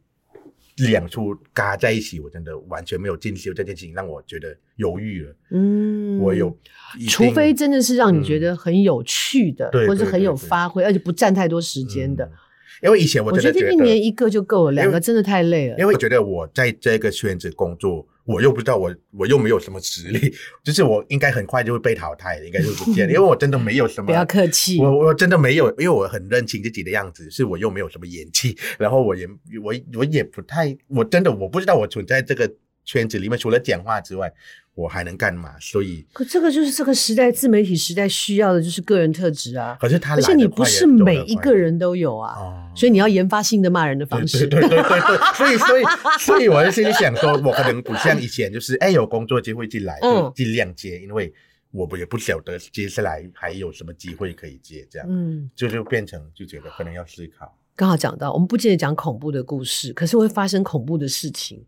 [0.78, 5.36] 两出嘎在一起，我真的完全没有进修这件事情，让我觉得犹豫了。
[5.50, 6.56] 嗯，我有，
[7.10, 12.32] 除非真的是让你觉得很有趣的，或者是很有发挥，而且不占太多时间的。
[12.84, 15.78] 因为以前我真的觉得，我觉得一年一个就够了，两个真的太累了。
[15.78, 24.08] 因为我觉得我在这个圈子工作，我又不知道我我又没有什么实力， 就是我应该很快就会被淘汰的，应该就不见了， 因为我真的没有什么。
[24.08, 29.26] 不要客气，我我真的没有，因为我很认清自己的样子，是我又没有什么演技， 然后我也
[29.64, 32.52] 我我也不太，我真的我不知道我存在这个
[32.84, 34.32] 圈子里面，除了讲话之外。
[34.76, 35.52] 我还能干嘛？
[35.62, 39.78] 所以，可这个就是这个时代自媒体时代需要的，就是个人特质啊。
[39.80, 44.48] 可是他，而且你不是每一个人都有啊，哦、所以你要研发新的骂人的方式。
[44.48, 45.84] 对对对对对， 所以所以
[46.20, 51.34] 所以我就心里想说，我可能不像以前，就是哎有工作机会进来就尽量接，嗯、因为
[51.72, 57.58] 我不也不晓得接下来还有什么机会可以接，这样，嗯，就就变成就觉得可能要思考。
[57.76, 61.64] 刚好讲到，我们不见得讲恐怖的故事，可是会发生恐怖的事情。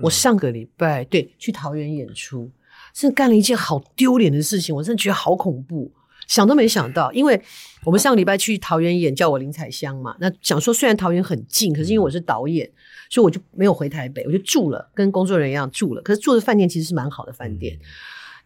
[0.00, 2.48] 我上个礼拜对去桃园演出，
[2.94, 5.92] 是干了一件好丢脸的事情，我真的觉得好恐怖，
[6.28, 7.10] 想都没想到。
[7.12, 7.42] 因为
[7.84, 12.70] 我们上个礼拜去桃园演，叫我林采香嘛，那想说虽然桃园很近，可是因为我是导演，
[13.10, 16.02] 所以我就没有回台北，我就住了，跟工作人员一样住了。
[16.02, 17.76] 可是住的饭店其实是蛮好的饭店。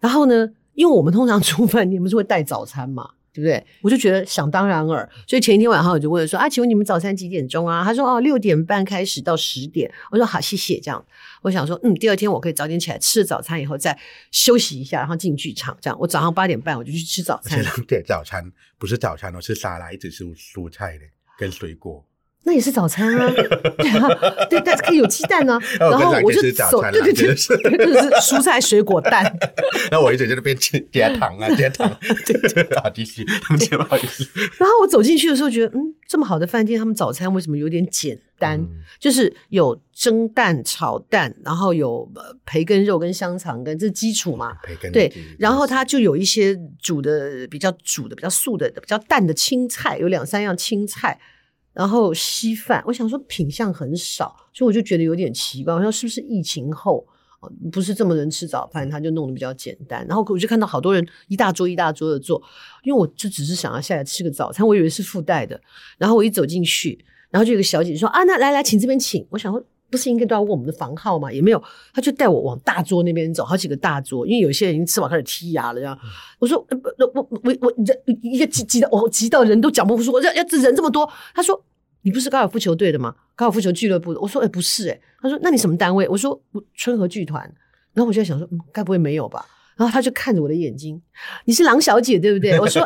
[0.01, 3.11] 然后呢，因为我们通常 住饭店不是会带早餐嘛。
[3.33, 3.65] 对不对？
[3.81, 7.83] 我就觉得想当然尔，所以前一天晚上我就问说啊，请问你们早餐几点钟啊？
[7.83, 9.91] 他说哦，六点半开始到十点。
[10.11, 10.79] 我说好，谢谢。
[10.79, 11.05] 这样，
[11.43, 13.99] 我想说嗯，第二天我可以早点起来吃了早餐以后再
[14.31, 15.77] 休息一下，然后进剧场。
[15.81, 17.65] 这样，我早上八点半我就去吃早餐。
[17.89, 18.45] 对，早餐
[18.79, 21.05] 不是早餐我，是沙拉，一直是蔬菜的
[21.39, 22.05] 跟水果。
[22.45, 23.31] 那也是早餐啊，
[23.79, 25.91] 对啊，对，但是可以有鸡蛋呢、啊。
[25.91, 29.23] 然后我就走，对对对，就是蔬菜水果蛋。
[29.91, 30.57] 然后我一直在那边
[30.91, 34.27] 加糖啊， 加糖，对对，好继续，不好意思。
[34.59, 38.59] 然后我走进去的时候，觉得嗯，这么好的饭店，他们早餐为什么有点简单？
[38.61, 42.11] 嗯、就是有蒸蛋、炒蛋，然后有
[42.45, 44.55] 培根肉跟香肠，跟这是基础嘛。
[44.65, 51.21] 培根对，然后它就有一些煮的比较煮的比较素的比较淡的青菜，有两三样青菜。
[51.73, 55.73] 然后稀饭，我想说品相很少，所以我就觉得有点奇怪。
[55.73, 57.07] 我说是不是疫情后
[57.73, 60.07] 不是这么能吃早饭，他就弄得比较简单。
[60.07, 62.41] 然后我就看到好多人一大桌一大桌的坐，
[62.85, 65.61] 因为我就只是想要下来吃个早餐，我以为是附带的。
[65.99, 69.27] 然后我一走进去，然后就有个小姐姐说啊，那来来，请这边请。
[69.31, 71.31] 我想说不是应该都要问我们的房号吗？
[71.31, 71.63] 也没有，
[71.95, 75.79] 他就带我往大桌那边走，好几个大桌，因为有些人已经吃饱开始剔牙了。
[75.79, 75.97] 这样，
[76.41, 81.63] 我说呃，我我我人一个急急到我急到人都讲不出，我说要这人这么多，他说。
[82.05, 83.15] 你不是高尔夫球队的吗？
[83.37, 84.19] 高尔夫球俱乐部的。
[84.19, 85.01] 我说，哎、欸，不是、欸，哎。
[85.21, 86.09] 他说，那你什么单位？
[86.09, 86.43] 我说，
[86.75, 87.41] 春和剧团。
[87.95, 89.47] 然后我就在想说，嗯，该不会没有吧？
[89.77, 91.01] 然后他就看着我的眼睛，
[91.45, 92.59] 你是郎小姐对不对？
[92.61, 92.83] 我说，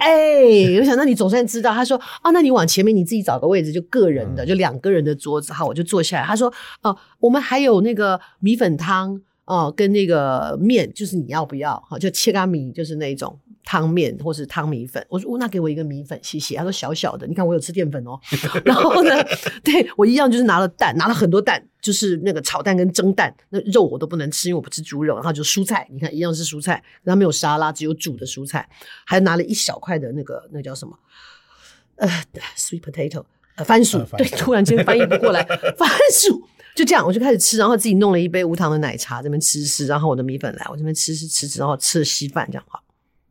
[0.00, 1.72] 哎、欸，我想那你总算知道。
[1.72, 5.52] 他说，哦，那你往前面你自己找个位置，就个人的，就两个人的桌子。
[5.52, 6.26] 好，我就坐下来。
[6.26, 6.48] 他说，
[6.82, 11.82] 哦、呃，我们还有那个米粉汤哦、呃，跟那个面，就是你要不要？
[11.88, 13.38] 好，就切咖米，就是那种。
[13.64, 16.54] 汤面或是汤米粉，我说那给我一个米粉，谢谢。
[16.56, 18.20] 他说小小的，你看我有吃淀粉哦。
[18.64, 19.10] 然后呢，
[19.64, 23.34] 对我一样就是拿了蛋，拿了很多蛋，就是那个炒蛋跟蒸蛋。
[23.48, 25.14] 那肉我都不能吃，因为我不吃猪肉。
[25.14, 28.68] 然后就蔬菜，你看一样是蔬菜，然后没有沙拉，只有煮的蔬菜。
[29.06, 30.98] 还拿了一小块的那个那个、叫什么？
[31.96, 32.08] 呃
[32.56, 33.24] ，sweet potato，
[33.56, 34.02] 呃，番薯。
[34.18, 35.42] 对，突然间翻译不过来，
[35.78, 36.42] 番薯。
[36.74, 39.86] 就这样，我就开始吃，然后自己弄了一杯无糖的奶茶，这边吃吃。
[39.86, 42.80] 然后我的米粉来，我这边吃吃吃吃，然后吃了稀饭，这样哈。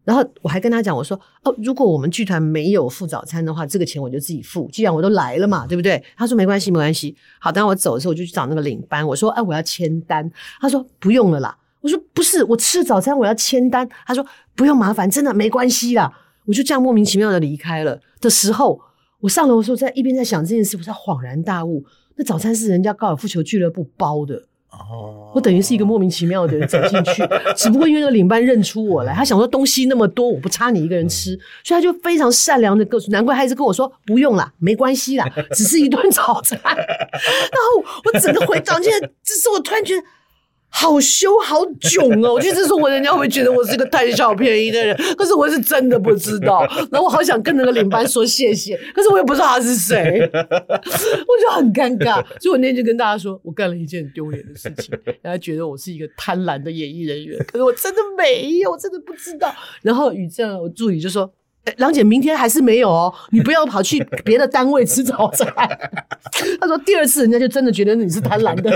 [0.03, 4.69] 然后我还跟他讲，我说哦，如果我们剧团没有付早餐的话，这个钱我就自己付。
[4.71, 6.03] 既然我都来了嘛，对不对？
[6.17, 7.15] 他说没关系，没关系。
[7.39, 10.29] 好，当我走的时候，我就去找那个领班，我说哎，我要签单。
[10.59, 11.57] 他说不用了啦。
[11.81, 13.87] 我说不是，我吃了早餐，我要签单。
[14.05, 16.11] 他说不用麻烦，真的没关系啦。
[16.45, 18.79] 我就这样莫名其妙的离开了的时候，
[19.21, 21.83] 我上楼的时候在一边在想这件事，我才恍然大悟，
[22.17, 24.43] 那早餐是人家高尔夫球俱乐部包的。
[24.91, 27.23] 哦，我等于是一个莫名其妙的人走进去，
[27.55, 36.59] 只不过因为那个领班认出我来，他想说东西那么多，我不差你一个人吃，所以他就非常善良的告诉，难怪他一直跟我说不用啦，没关系啦，只是一顿早餐。
[36.65, 38.91] 然后我整个回房间，
[39.23, 40.03] 这是我突然觉得。
[40.75, 42.33] 好羞好囧哦！
[42.33, 44.97] 我觉得这是我人家会不会觉得我是个贪小便宜的人？
[45.15, 50.39] 可是我是真的不知道， 然后我好想跟那个领班说谢谢，可是我也不知道他是谁，我
[51.41, 52.15] 就很尴尬。
[52.39, 59.53] 所以我那天就跟大家说，我干了一件丢脸的事情，大家觉得我是一个贪婪的演艺人员，可是我真的没有，我真的不知道。
[59.83, 61.31] 然后宇正，我助理就说
[61.65, 65.47] ：“哎，郎姐，明天还是没有哦，你不要跑去别的单位吃早餐。”
[66.59, 68.71] 他说：“第二次人家就真的觉得你是贪婪的。”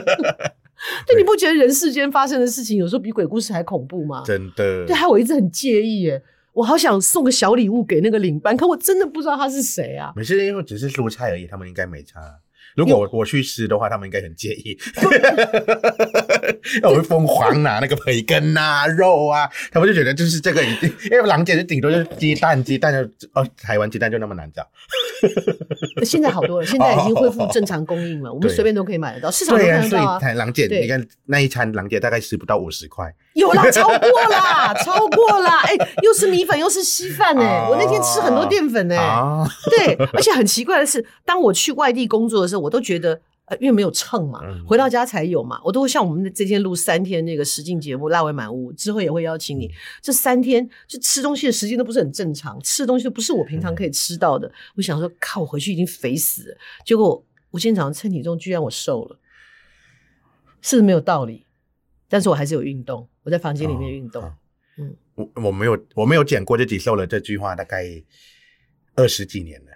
[1.08, 4.24] 对，你不觉得人世间发生的事情有时候比鬼故事还恐怖吗？
[4.26, 4.86] 真的。
[4.86, 6.22] 对，还我一直很介意耶，
[6.54, 10.14] 我好想送个小礼物给那个领班，可我真的不知道他是谁啊。
[10.16, 12.20] 没事，因为只是蔬菜而已，他们应该没差。
[12.78, 14.78] 如果我我去吃的话，他们应该很介意。
[16.84, 23.00] 我会疯狂拿那个培根啊、肉啊，他们就觉得就是这个一定，因为郎姐就顶多就是鸡蛋，鸡蛋就
[23.34, 24.64] 哦，台湾鸡蛋就那么难找。
[26.06, 30.20] 现在好多了，现在已经恢复正常供应了，我们 随便都可以买得到，市场上看得到啊。
[30.20, 38.98] 所以郎姐，你看那一餐郎姐大概吃不到五十块，有啦，超过啦， 超过啦，哎，又是米粉又是稀饭哎，我那天吃很多淀粉哎，
[39.70, 43.22] 对，而且很奇怪的是，当我去外地工作的时候，我都觉得。
[43.50, 45.58] 呃，因为没有秤嘛，回到家才有嘛。
[45.64, 49.72] 我都会像我们这天录三天那个实境节目《辣味满屋》，之后也会邀请你。
[50.02, 54.52] 这三天就吃东西的时间都不是很正常，吃的东西都不是我平常可以吃到的。
[54.76, 56.58] 我想说，靠，我回去已经肥死了。
[56.86, 59.18] 结果我今天早上称体重，居然我瘦了，
[60.62, 61.46] 是不是没有道理？
[62.10, 64.24] 但是我还是有运动，我在房间里面运动。
[64.78, 67.84] 嗯，我我没有我没有讲过自己瘦了这句话，大概
[68.96, 69.68] 二十几年了。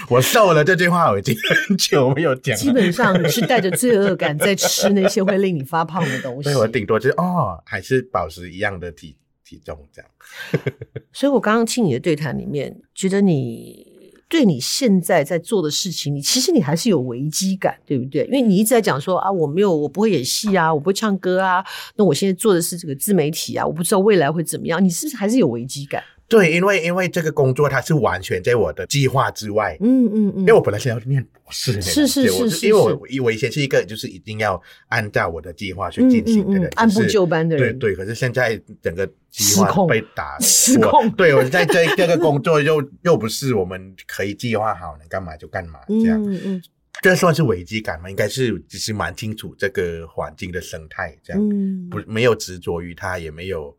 [0.10, 1.36] 我瘦了这句话我已经
[1.68, 2.60] 很久没有讲了。
[2.60, 6.50] 基本上你是带着罪恶感在吃那些会令你发胖的东西。
[6.50, 10.10] 所以我顶多就是哦，还是保持一样的体体重这样。
[11.12, 13.87] 所以我刚刚听你的对谈里面，觉得你
[14.28, 18.24] 对你现在在做的事情，你其实你还是有危机感，对不对？
[18.26, 21.64] 因为你一直在讲说啊，我没有，我不会演戏啊，我不会唱歌啊。
[21.96, 24.84] 那我现在做的是这个自媒体啊，我不知道未来会怎么样。
[24.84, 26.02] 你是不是还是有危机感？
[26.28, 29.74] 对，因为因为这个工作它是完全在我的计划之外。
[29.80, 30.40] 嗯嗯嗯。
[30.40, 32.66] 因为我本来是要念博士的，是是是是。
[32.66, 37.78] 因为我以为以前是一个就是一定要按照我的计划去进行的人，按部就班的人。
[37.78, 41.10] 对对，可是现在整个计划被打 失控。
[41.12, 46.22] 对，我在这这个工作又又不是我们可以计划好，能干嘛就干嘛这样。
[46.22, 46.62] 嗯嗯。
[47.00, 48.10] 这算是危机感吗？
[48.10, 51.42] 应该是其实蛮清楚这个环境的生态这样。
[51.42, 51.88] 嗯。
[51.88, 53.74] 不，没有执着于它，也没有。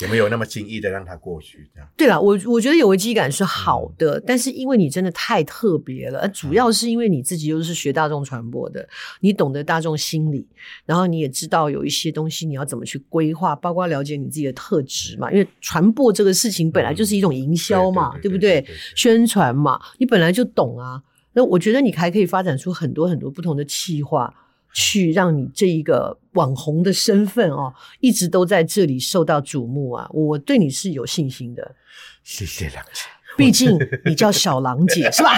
[0.00, 1.70] 有没有那么轻易的让它过去？
[1.72, 8.86] 这样对了，我我觉得有危机感是好的，嗯、但是因为你真的太特别了，主要是因为你自己又是学大众传播的，
[9.20, 10.46] 你懂得大众心理，
[10.84, 15.30] 然后你也知道有一些东西你要怎么去规划，包括了解你自己的特质嘛。
[15.30, 18.64] 因为传播这个事情本来就是一种营销嘛，对不对？
[18.96, 21.02] 宣传嘛，你本来就懂啊。
[21.32, 24.32] 那我觉得你还可以发展出很多很多不同的企划。
[24.74, 30.06] 去让你这一个网红的身份哦，一直都在这里受到瞩目啊！
[30.12, 31.76] 我对你是有信心的。
[32.24, 33.02] 谢谢郎姐，
[33.36, 35.30] 毕竟你叫小郎姐是吧？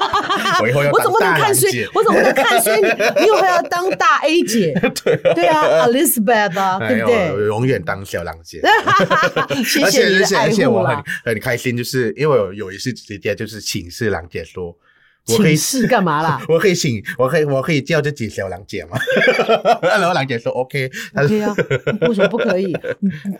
[0.60, 1.88] 我以后要我怎么不能看衰？
[1.94, 2.86] 我怎么不能看衰你？
[3.22, 4.74] 你以后还要当大 A 姐？
[5.02, 7.46] 对对啊，Elizabeth 啊，对不对？
[7.46, 8.60] 永远当小郎姐。
[9.64, 11.02] 谢谢你的爱护啦！
[11.24, 14.76] 很开心，就是因为我有一次直接就是请示郎姐说。
[15.32, 16.44] 我可以试干嘛啦？
[16.48, 18.98] 我可以请，我可以，我可以叫自己小郎姐吗？
[19.82, 21.54] 然后郎姐说 OK, OK 啊，
[22.02, 22.76] 为什么不可以？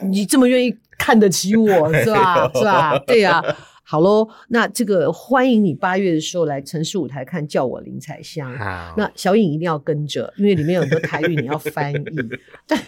[0.00, 2.50] 你你这么愿意看得起我 是吧？
[2.54, 2.98] 是吧？
[3.06, 8.56] 对呀、啊，好喽，那这个欢迎你八月的时候来城市舞台看，叫我林采香。
[8.56, 11.98] 好，那小颖一定要跟着，因为里面有很多台语你要翻译。
[12.66, 12.78] 对，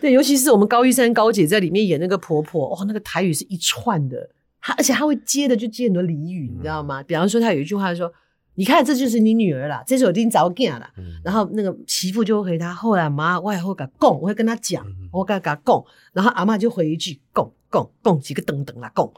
[0.00, 4.28] 对，尤其是我们高一山高姐在里面演那个婆婆，哦，那个台语是一串的。
[4.68, 7.02] 他而且他会接的就接很多俚语，你知道吗？
[7.02, 8.12] 比方说他有一句话说
[8.56, 10.86] ：“你看，这就是你女儿啦，这是我拎早嫁了。”
[11.24, 19.10] 然后那个媳妇就会回他：“后来妈，我也会跟他讲，我会跟他讲，我跟他讲。”然后阿嬷就回一句：“讲讲讲几个等等啦，讲。”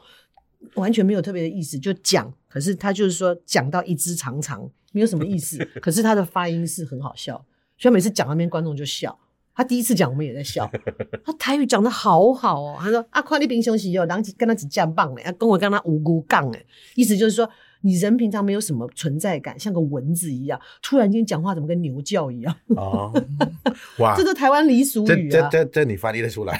[0.75, 2.33] 完全没有特别的意思，就讲。
[2.47, 5.57] 可是他就是说讲到一枝长长，没有什么意思。
[5.81, 7.43] 可是他的发音是很好笑，
[7.77, 9.19] 所以每次讲那边观众就笑。
[9.61, 10.67] 他第一次讲，我们也在笑。
[11.23, 12.77] 他台语讲的好好哦。
[12.79, 17.47] 他说：“啊，看你平常时哦，人跟他只讲棒嘞，跟我跟他无辜杠哎。”意思就是说，
[17.81, 22.55] 你人平常没有什么存在感，像个蚊子一样，突然间讲话怎么跟牛叫一样？
[22.75, 23.13] 哦，
[23.99, 25.47] 哇， 这都台湾俚俗语啊！
[25.51, 26.59] 这这这你翻译得出来？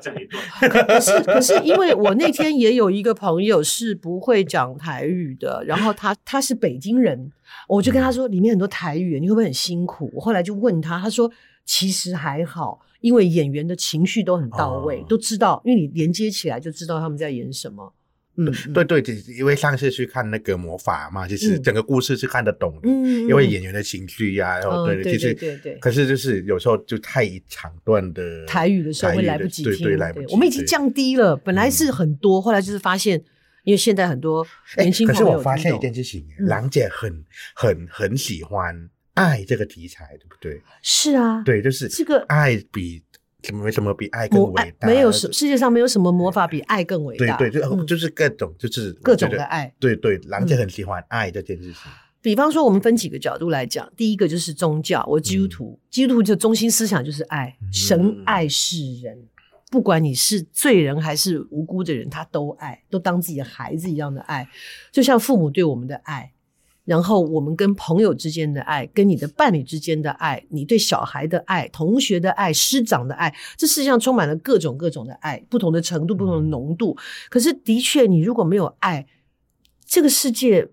[0.00, 0.70] 讲一段。
[0.86, 7.30] 可 是可是，因为我那天也有一个朋友是不会讲台语的，然后他他是北京人，
[7.68, 10.10] 我就跟他说里面很多台语，你会不会很辛苦？
[10.14, 11.30] 我后来就问他，他说。
[11.68, 17.92] 其实还好，因为演员的情绪都很到位，哦、都知道，因为你连接起来就知道他们在演什么。
[18.38, 25.74] 嗯，对对对，因为上次去看那个魔法嘛，就是整个故事是看得懂的，嗯，因为演员的情绪呀、啊，然后、嗯、对对对对对。
[25.74, 30.32] 可是就是有时候就太长段的台语的时候会来不及听，对，对，来不及。
[30.32, 33.22] 我们已经降低了，本来是很多，后来就是发现，
[33.64, 34.46] 因为现在很多
[34.78, 37.22] 年轻朋友、欸，可是我发现一件事情，郎姐很
[37.54, 38.88] 很很喜欢。
[39.18, 40.62] 爱这个题材，对不对？
[40.82, 43.02] 是啊，对，就是这个爱比
[43.42, 44.86] 什么什么比爱更伟大？
[44.86, 47.36] 没有什世界上没有什么魔法比爱更伟大。
[47.36, 49.72] 对对，就就是各种就是各种的爱。
[49.78, 51.82] 对对，郎姐很喜欢爱这件事情。
[52.20, 59.16] 比方说，我们分几个角度来讲，第一个就是宗教，我基督徒，基督徒就中心思想就是爱，神爱世人。
[59.70, 64.48] 不管你是罪人还是无辜的人，他都爱，都当自己的孩子一样的爱，
[64.90, 66.32] 就像父母对我们的爱。
[66.88, 76.96] 然后我们跟朋友之间的爱，跟你的伴侣之间的爱，你对小孩的爱，同学的爱，师长的爱，这世界上充满了各种各种的爱，不同的程度，不同的浓度。
[77.28, 79.06] 可是的确，你如果没有爱，
[79.84, 80.66] 这个世界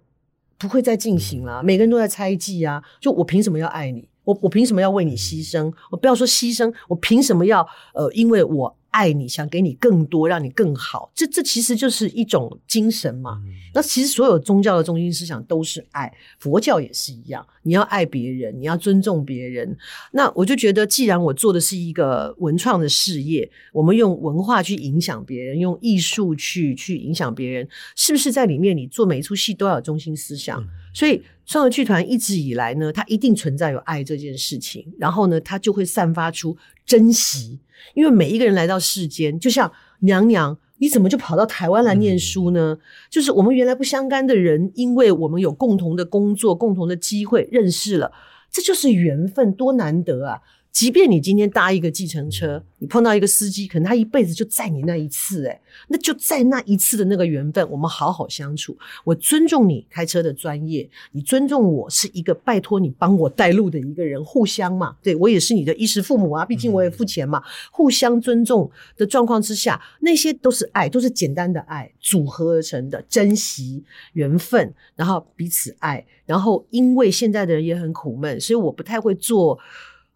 [0.57, 1.61] 不会再进行了。
[1.61, 4.07] 每个人都在猜忌啊，就我凭什么要爱你？
[4.23, 5.69] 我我凭什么要为你牺牲？
[5.91, 8.77] 我不要说牺牲，我凭什么要呃，因为我。
[8.95, 13.41] 爱你，想给你更多，让你更好，这这其实就是一种精神嘛。
[13.43, 17.45] 嗯、那其实所有宗教的中心思想都是爱，佛教也是一样。
[17.63, 19.77] 你要爱别人，你要尊重别人。
[20.13, 27.67] 那我就觉得，既然我做的是一个文创的事业，我们用文化去影响别人，用艺术去去影响别人，
[27.97, 30.61] 是不是在里面你做每一出戏都要有中心思想？
[30.61, 37.59] 嗯、所以双和剧团一直以来呢，它一定存在有爱这件事情，然后呢，它就会散发出珍惜。
[37.93, 42.73] 因为每一个人来到世间，就像娘娘，你怎么就跑到台湾来念书呢？
[42.73, 42.79] 嗯、
[43.11, 48.11] 就是我们原来不相干的人，因为我们有共同的工作、共同的机会认识了，
[48.49, 50.39] 这就是缘分，多难得啊！
[50.75, 58.77] 即便你今天搭一个计程车，你碰到一个司机，可能他一辈子就载你那一次，诶，那就在那一次的那个缘分，我们好好相处。
[59.05, 79.57] 我尊重你开车的专业，你尊重我是一个拜托你帮我带路的一个人，互相嘛，对，我也是你的衣食父母啊，毕竟我也付钱嘛，互相尊重的状况之下，那些都是爱，都是简单的爱组合而成的，珍惜缘分，然后彼此爱，然后因为现在的人也很苦闷，所以我不太会做。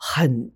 [0.01, 0.49] 很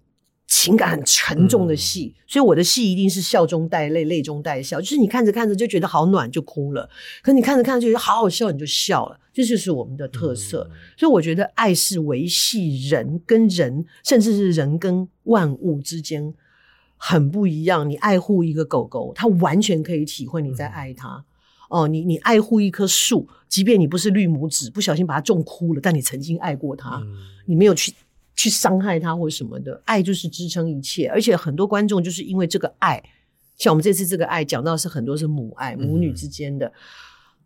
[0.48, 4.80] 情感很沉重的戏，嗯、所以我的戏一定是笑中带泪，泪中带笑。
[4.80, 6.88] 就是你看着看着就觉得好暖，就哭了；
[7.22, 9.20] 可你看着看着就觉得好好笑，你就笑了。
[9.34, 10.70] 这就是我们的特色。
[10.72, 16.34] 嗯、所以我觉得爱是维系人跟人，甚至是人跟万物之间
[16.98, 17.89] 很不一样。
[17.89, 21.26] 你爱护一个狗狗，它完全可以体会你在爱它。
[21.70, 27.16] 嗯、哦，你你爱护一棵树，即便你不是绿拇指，不小心把它种枯了，但你曾经爱过它，嗯、
[27.48, 27.91] 你没有去。
[28.36, 33.01] 去伤害他或什么的，爱就是支撑一切，而且很多观众就是因为这个爱，
[33.57, 36.73] 像我们这次这个爱讲到是很多是母爱，母女之间的，嗯、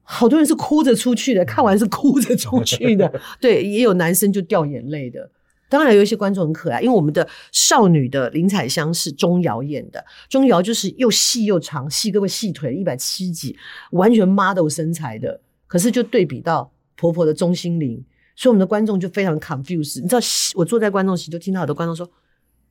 [0.01, 5.29] 好多人是哭着出去的，看完是哭着出去的， 对，也有男生就掉眼泪的，
[5.69, 13.57] 当然有一些观众很可爱，因为我们的少女的林采香是钟瑶演的，钟瑶就是又细又长，细胳膊细腿，一百七几，
[13.91, 18.03] 完全 model 身材的，可是就对比到婆婆的钟心凌。
[18.37, 20.21] 所以我们的观众就非常 confused，你知道，
[20.55, 22.07] 我坐在观众席就听到很多观众说：“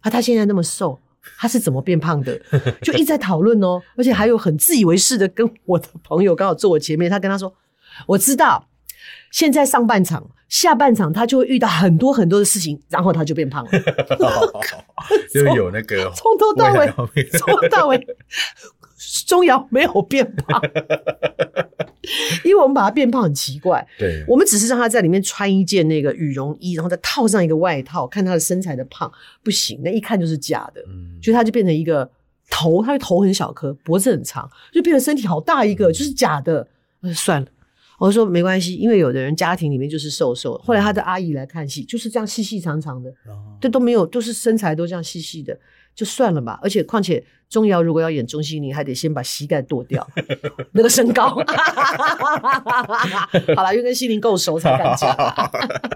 [0.01, 0.97] 啊，他现在那么瘦，
[1.37, 2.41] 他是怎么变胖的？”
[2.81, 7.53] 就一直在讨论哦，而且还有很自以为是的跟我的朋友刚好坐我前面，他跟他说
[8.07, 8.69] ：“我知道，
[9.33, 13.71] 现在上半场、下半场他就会遇到很多很多的事情，然后他就变胖了。
[15.35, 18.07] ”就有那个 从头到尾，从头到尾。
[19.27, 20.61] 钟瑶没有变胖，
[22.45, 23.87] 因为我们把它变胖很奇怪。
[23.99, 29.11] 对，我们只是让他在里面穿一件那个羽绒衣，然后再套上一个外套，看他的身材的胖
[29.43, 30.81] 不行，那一看就是假的。
[30.89, 32.11] 嗯，所以他就变成一个
[32.51, 36.67] 头，他的头很小颗，脖子很长，就变成身体好大一个，就是假的。
[37.15, 37.47] 算了，
[38.01, 40.59] 我说没关系，因为有的人家庭里面就是瘦瘦。
[40.59, 43.13] 后来他的阿姨来看戏，就是这样细细长长的，
[43.61, 45.57] 这都没有，都是身材都这样细细的。
[45.97, 50.07] 就算了吧，而且况且钟瑶如果要演钟欣凌，还得先把膝盖剁掉，
[50.73, 51.31] 那个身高。
[53.57, 55.17] 好了，因为跟心凌够熟才敢讲。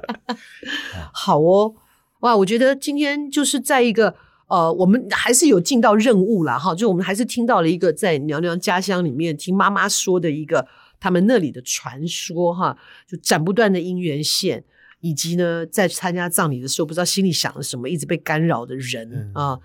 [1.12, 1.74] 好哦，
[2.20, 4.14] 哇，我觉得今天就是在一个
[4.48, 6.58] 呃，我们还是有尽到任务啦。
[6.58, 10.66] 哈，就我们还是听到了一个在娘娘家乡里面听妈妈说的一个
[10.98, 12.74] 他们那里的传说哈，
[13.06, 14.64] 就斩不断的姻缘线，
[15.00, 19.58] 以及呢在参加葬礼的时候不知道心里想了什么，一直被干扰的人啊。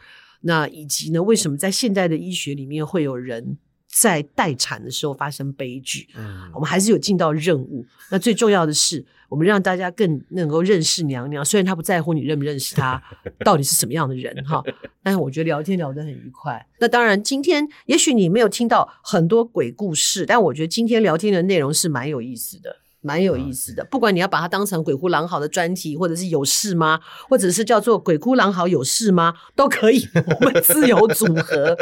[0.46, 6.08] 嗯那以及呢，为什么在现代的医学里面会有人在待产的时候发生悲剧？
[6.16, 7.86] 嗯，我们还是有尽到任务。
[8.12, 11.44] 那最重要的是，我们让大家更能够认识娘娘。
[11.44, 13.02] 虽然她不在乎你认不认识她，
[13.44, 14.64] 到底是什么样的人哈，
[15.02, 16.64] 但是我觉得聊天聊得很愉快。
[16.80, 22.82] 那当然，今天也许你没有听到很多鬼故事，但我觉得今天聊天的内容是蛮有意思的。
[23.06, 27.00] 蛮有意思的，不管你要把它当成鬼哭狼嚎的专题，或者是有事吗，
[27.30, 31.78] 或者是叫做鬼哭狼嚎有事吗，都可以，我们自由组合。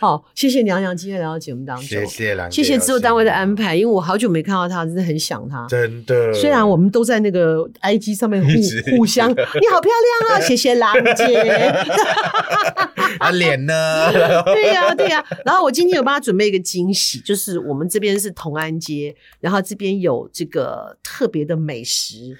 [0.00, 6.32] 好，谢谢娘娘今天来到节目当中，谢谢谢谢制作单位的安排，因为我好久没看到他，真的很想他，真的。
[6.32, 9.36] 虽然我们都在那个 IG 上面 互互相，你
[9.70, 9.92] 好漂
[10.26, 11.36] 亮啊，谢谢郎姐。
[13.20, 14.10] 啊脸呢？
[14.46, 15.36] 对呀、啊、对呀、啊。
[15.44, 20.61] 然后我今天有帮他准备一个惊喜，就是我们这边是同安街，然后这边有这个。
[20.62, 22.36] 呃，特别的美食，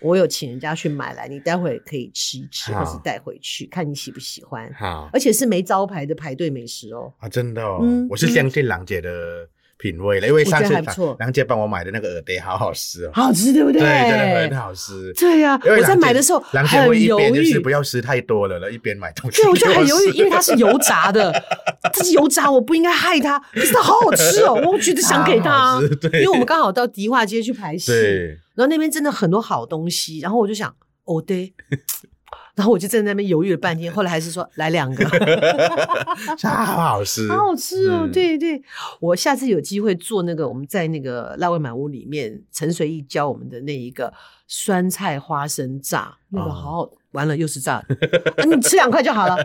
[0.00, 4.72] 我有请人家去买来，你待会可以吃一吃，或是带回去，看你喜不喜欢。
[4.74, 7.12] 好，而且是没招牌的排队美食哦。
[7.18, 9.48] 啊，真的哦，嗯，我是相信郎姐的
[9.80, 10.74] 品味了，因为上次
[11.18, 13.80] 梁姐帮我买的那个耳钉好好吃哦，好吃对不对？
[13.80, 15.12] 对，真的很好吃。
[15.14, 19.40] 对呀，我在买的时候很犹豫，就是不要吃太多了了，一边买东西。
[19.40, 21.32] 对，我就很犹豫，因为它是油炸的，
[21.92, 25.80] 它是油炸，我不应该害它，可是它好好吃哦，我觉得想给它，
[26.12, 27.90] 因为我们刚好到迪化街去排戏。
[28.54, 30.74] 然后那边真的很多好东西，然后我就想，
[31.04, 31.54] 哦对，
[32.54, 35.04] 然后我就在那边犹豫了半天，后来还是说来两个，
[36.42, 38.62] 好好吃，好好吃哦，嗯、对对，
[39.00, 44.12] 我下次有机会做那个，我们在那个辣味满屋里面，陈随意教我们的那一个
[44.46, 47.94] 酸菜花生炸，那个好好，哦、完了又是炸的，
[48.36, 49.36] 啊、你吃两块就好了。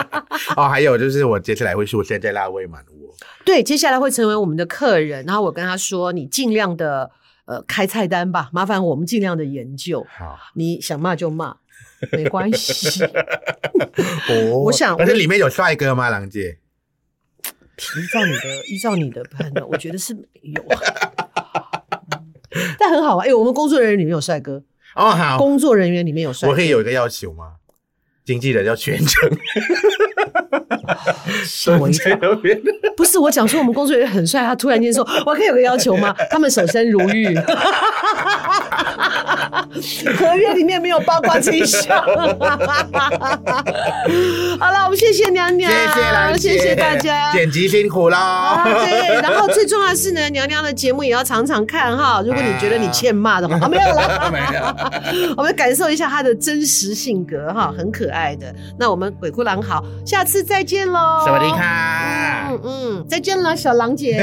[0.56, 7.10] 哦，还有就是我接下来会出现在辣味满屋，对，接下来会成为我们的客人，然后我跟他说，你尽量的。
[7.46, 10.04] 呃，开菜单吧，麻烦我们尽量的研究。
[10.18, 11.54] 好，你想骂就骂，
[12.12, 13.04] 没关系。
[14.28, 16.58] 哦，我想，但是里面有帅哥吗，郎姐？
[17.76, 20.64] 依照你的，依照你的判断，我觉得是没有。
[22.78, 24.62] 但很好啊，哎，我们工作人员里面有帅哥
[24.94, 27.56] 哦，好，工作人员里面有帅哥，我可以有一个要求吗？
[28.24, 29.30] 经纪人要全程。
[31.44, 32.16] 吓我一跳！
[32.96, 37.34] 不是我讲说我们工作人员很帅，他突然间说：“我可以有个要求吗？” 他们守身如玉，
[40.18, 41.98] 合约里面没有八卦这一项。
[44.58, 45.70] 好了，我们谢谢娘娘，
[46.36, 48.62] 谢谢谢谢大家，剪辑辛苦了。
[48.64, 52.22] 对，然后最重要的是呢，娘娘的节目也要常常看哈。
[52.24, 55.34] 如果你觉得你欠骂的话，啊，没有了，没有。
[55.36, 58.46] 我们感受一下她的真实性格哈，很可爱的。
[58.78, 64.22] 那我们鬼哭狼嚎，下次再见喽，小迪卡，嗯嗯，再见了，小狼姐。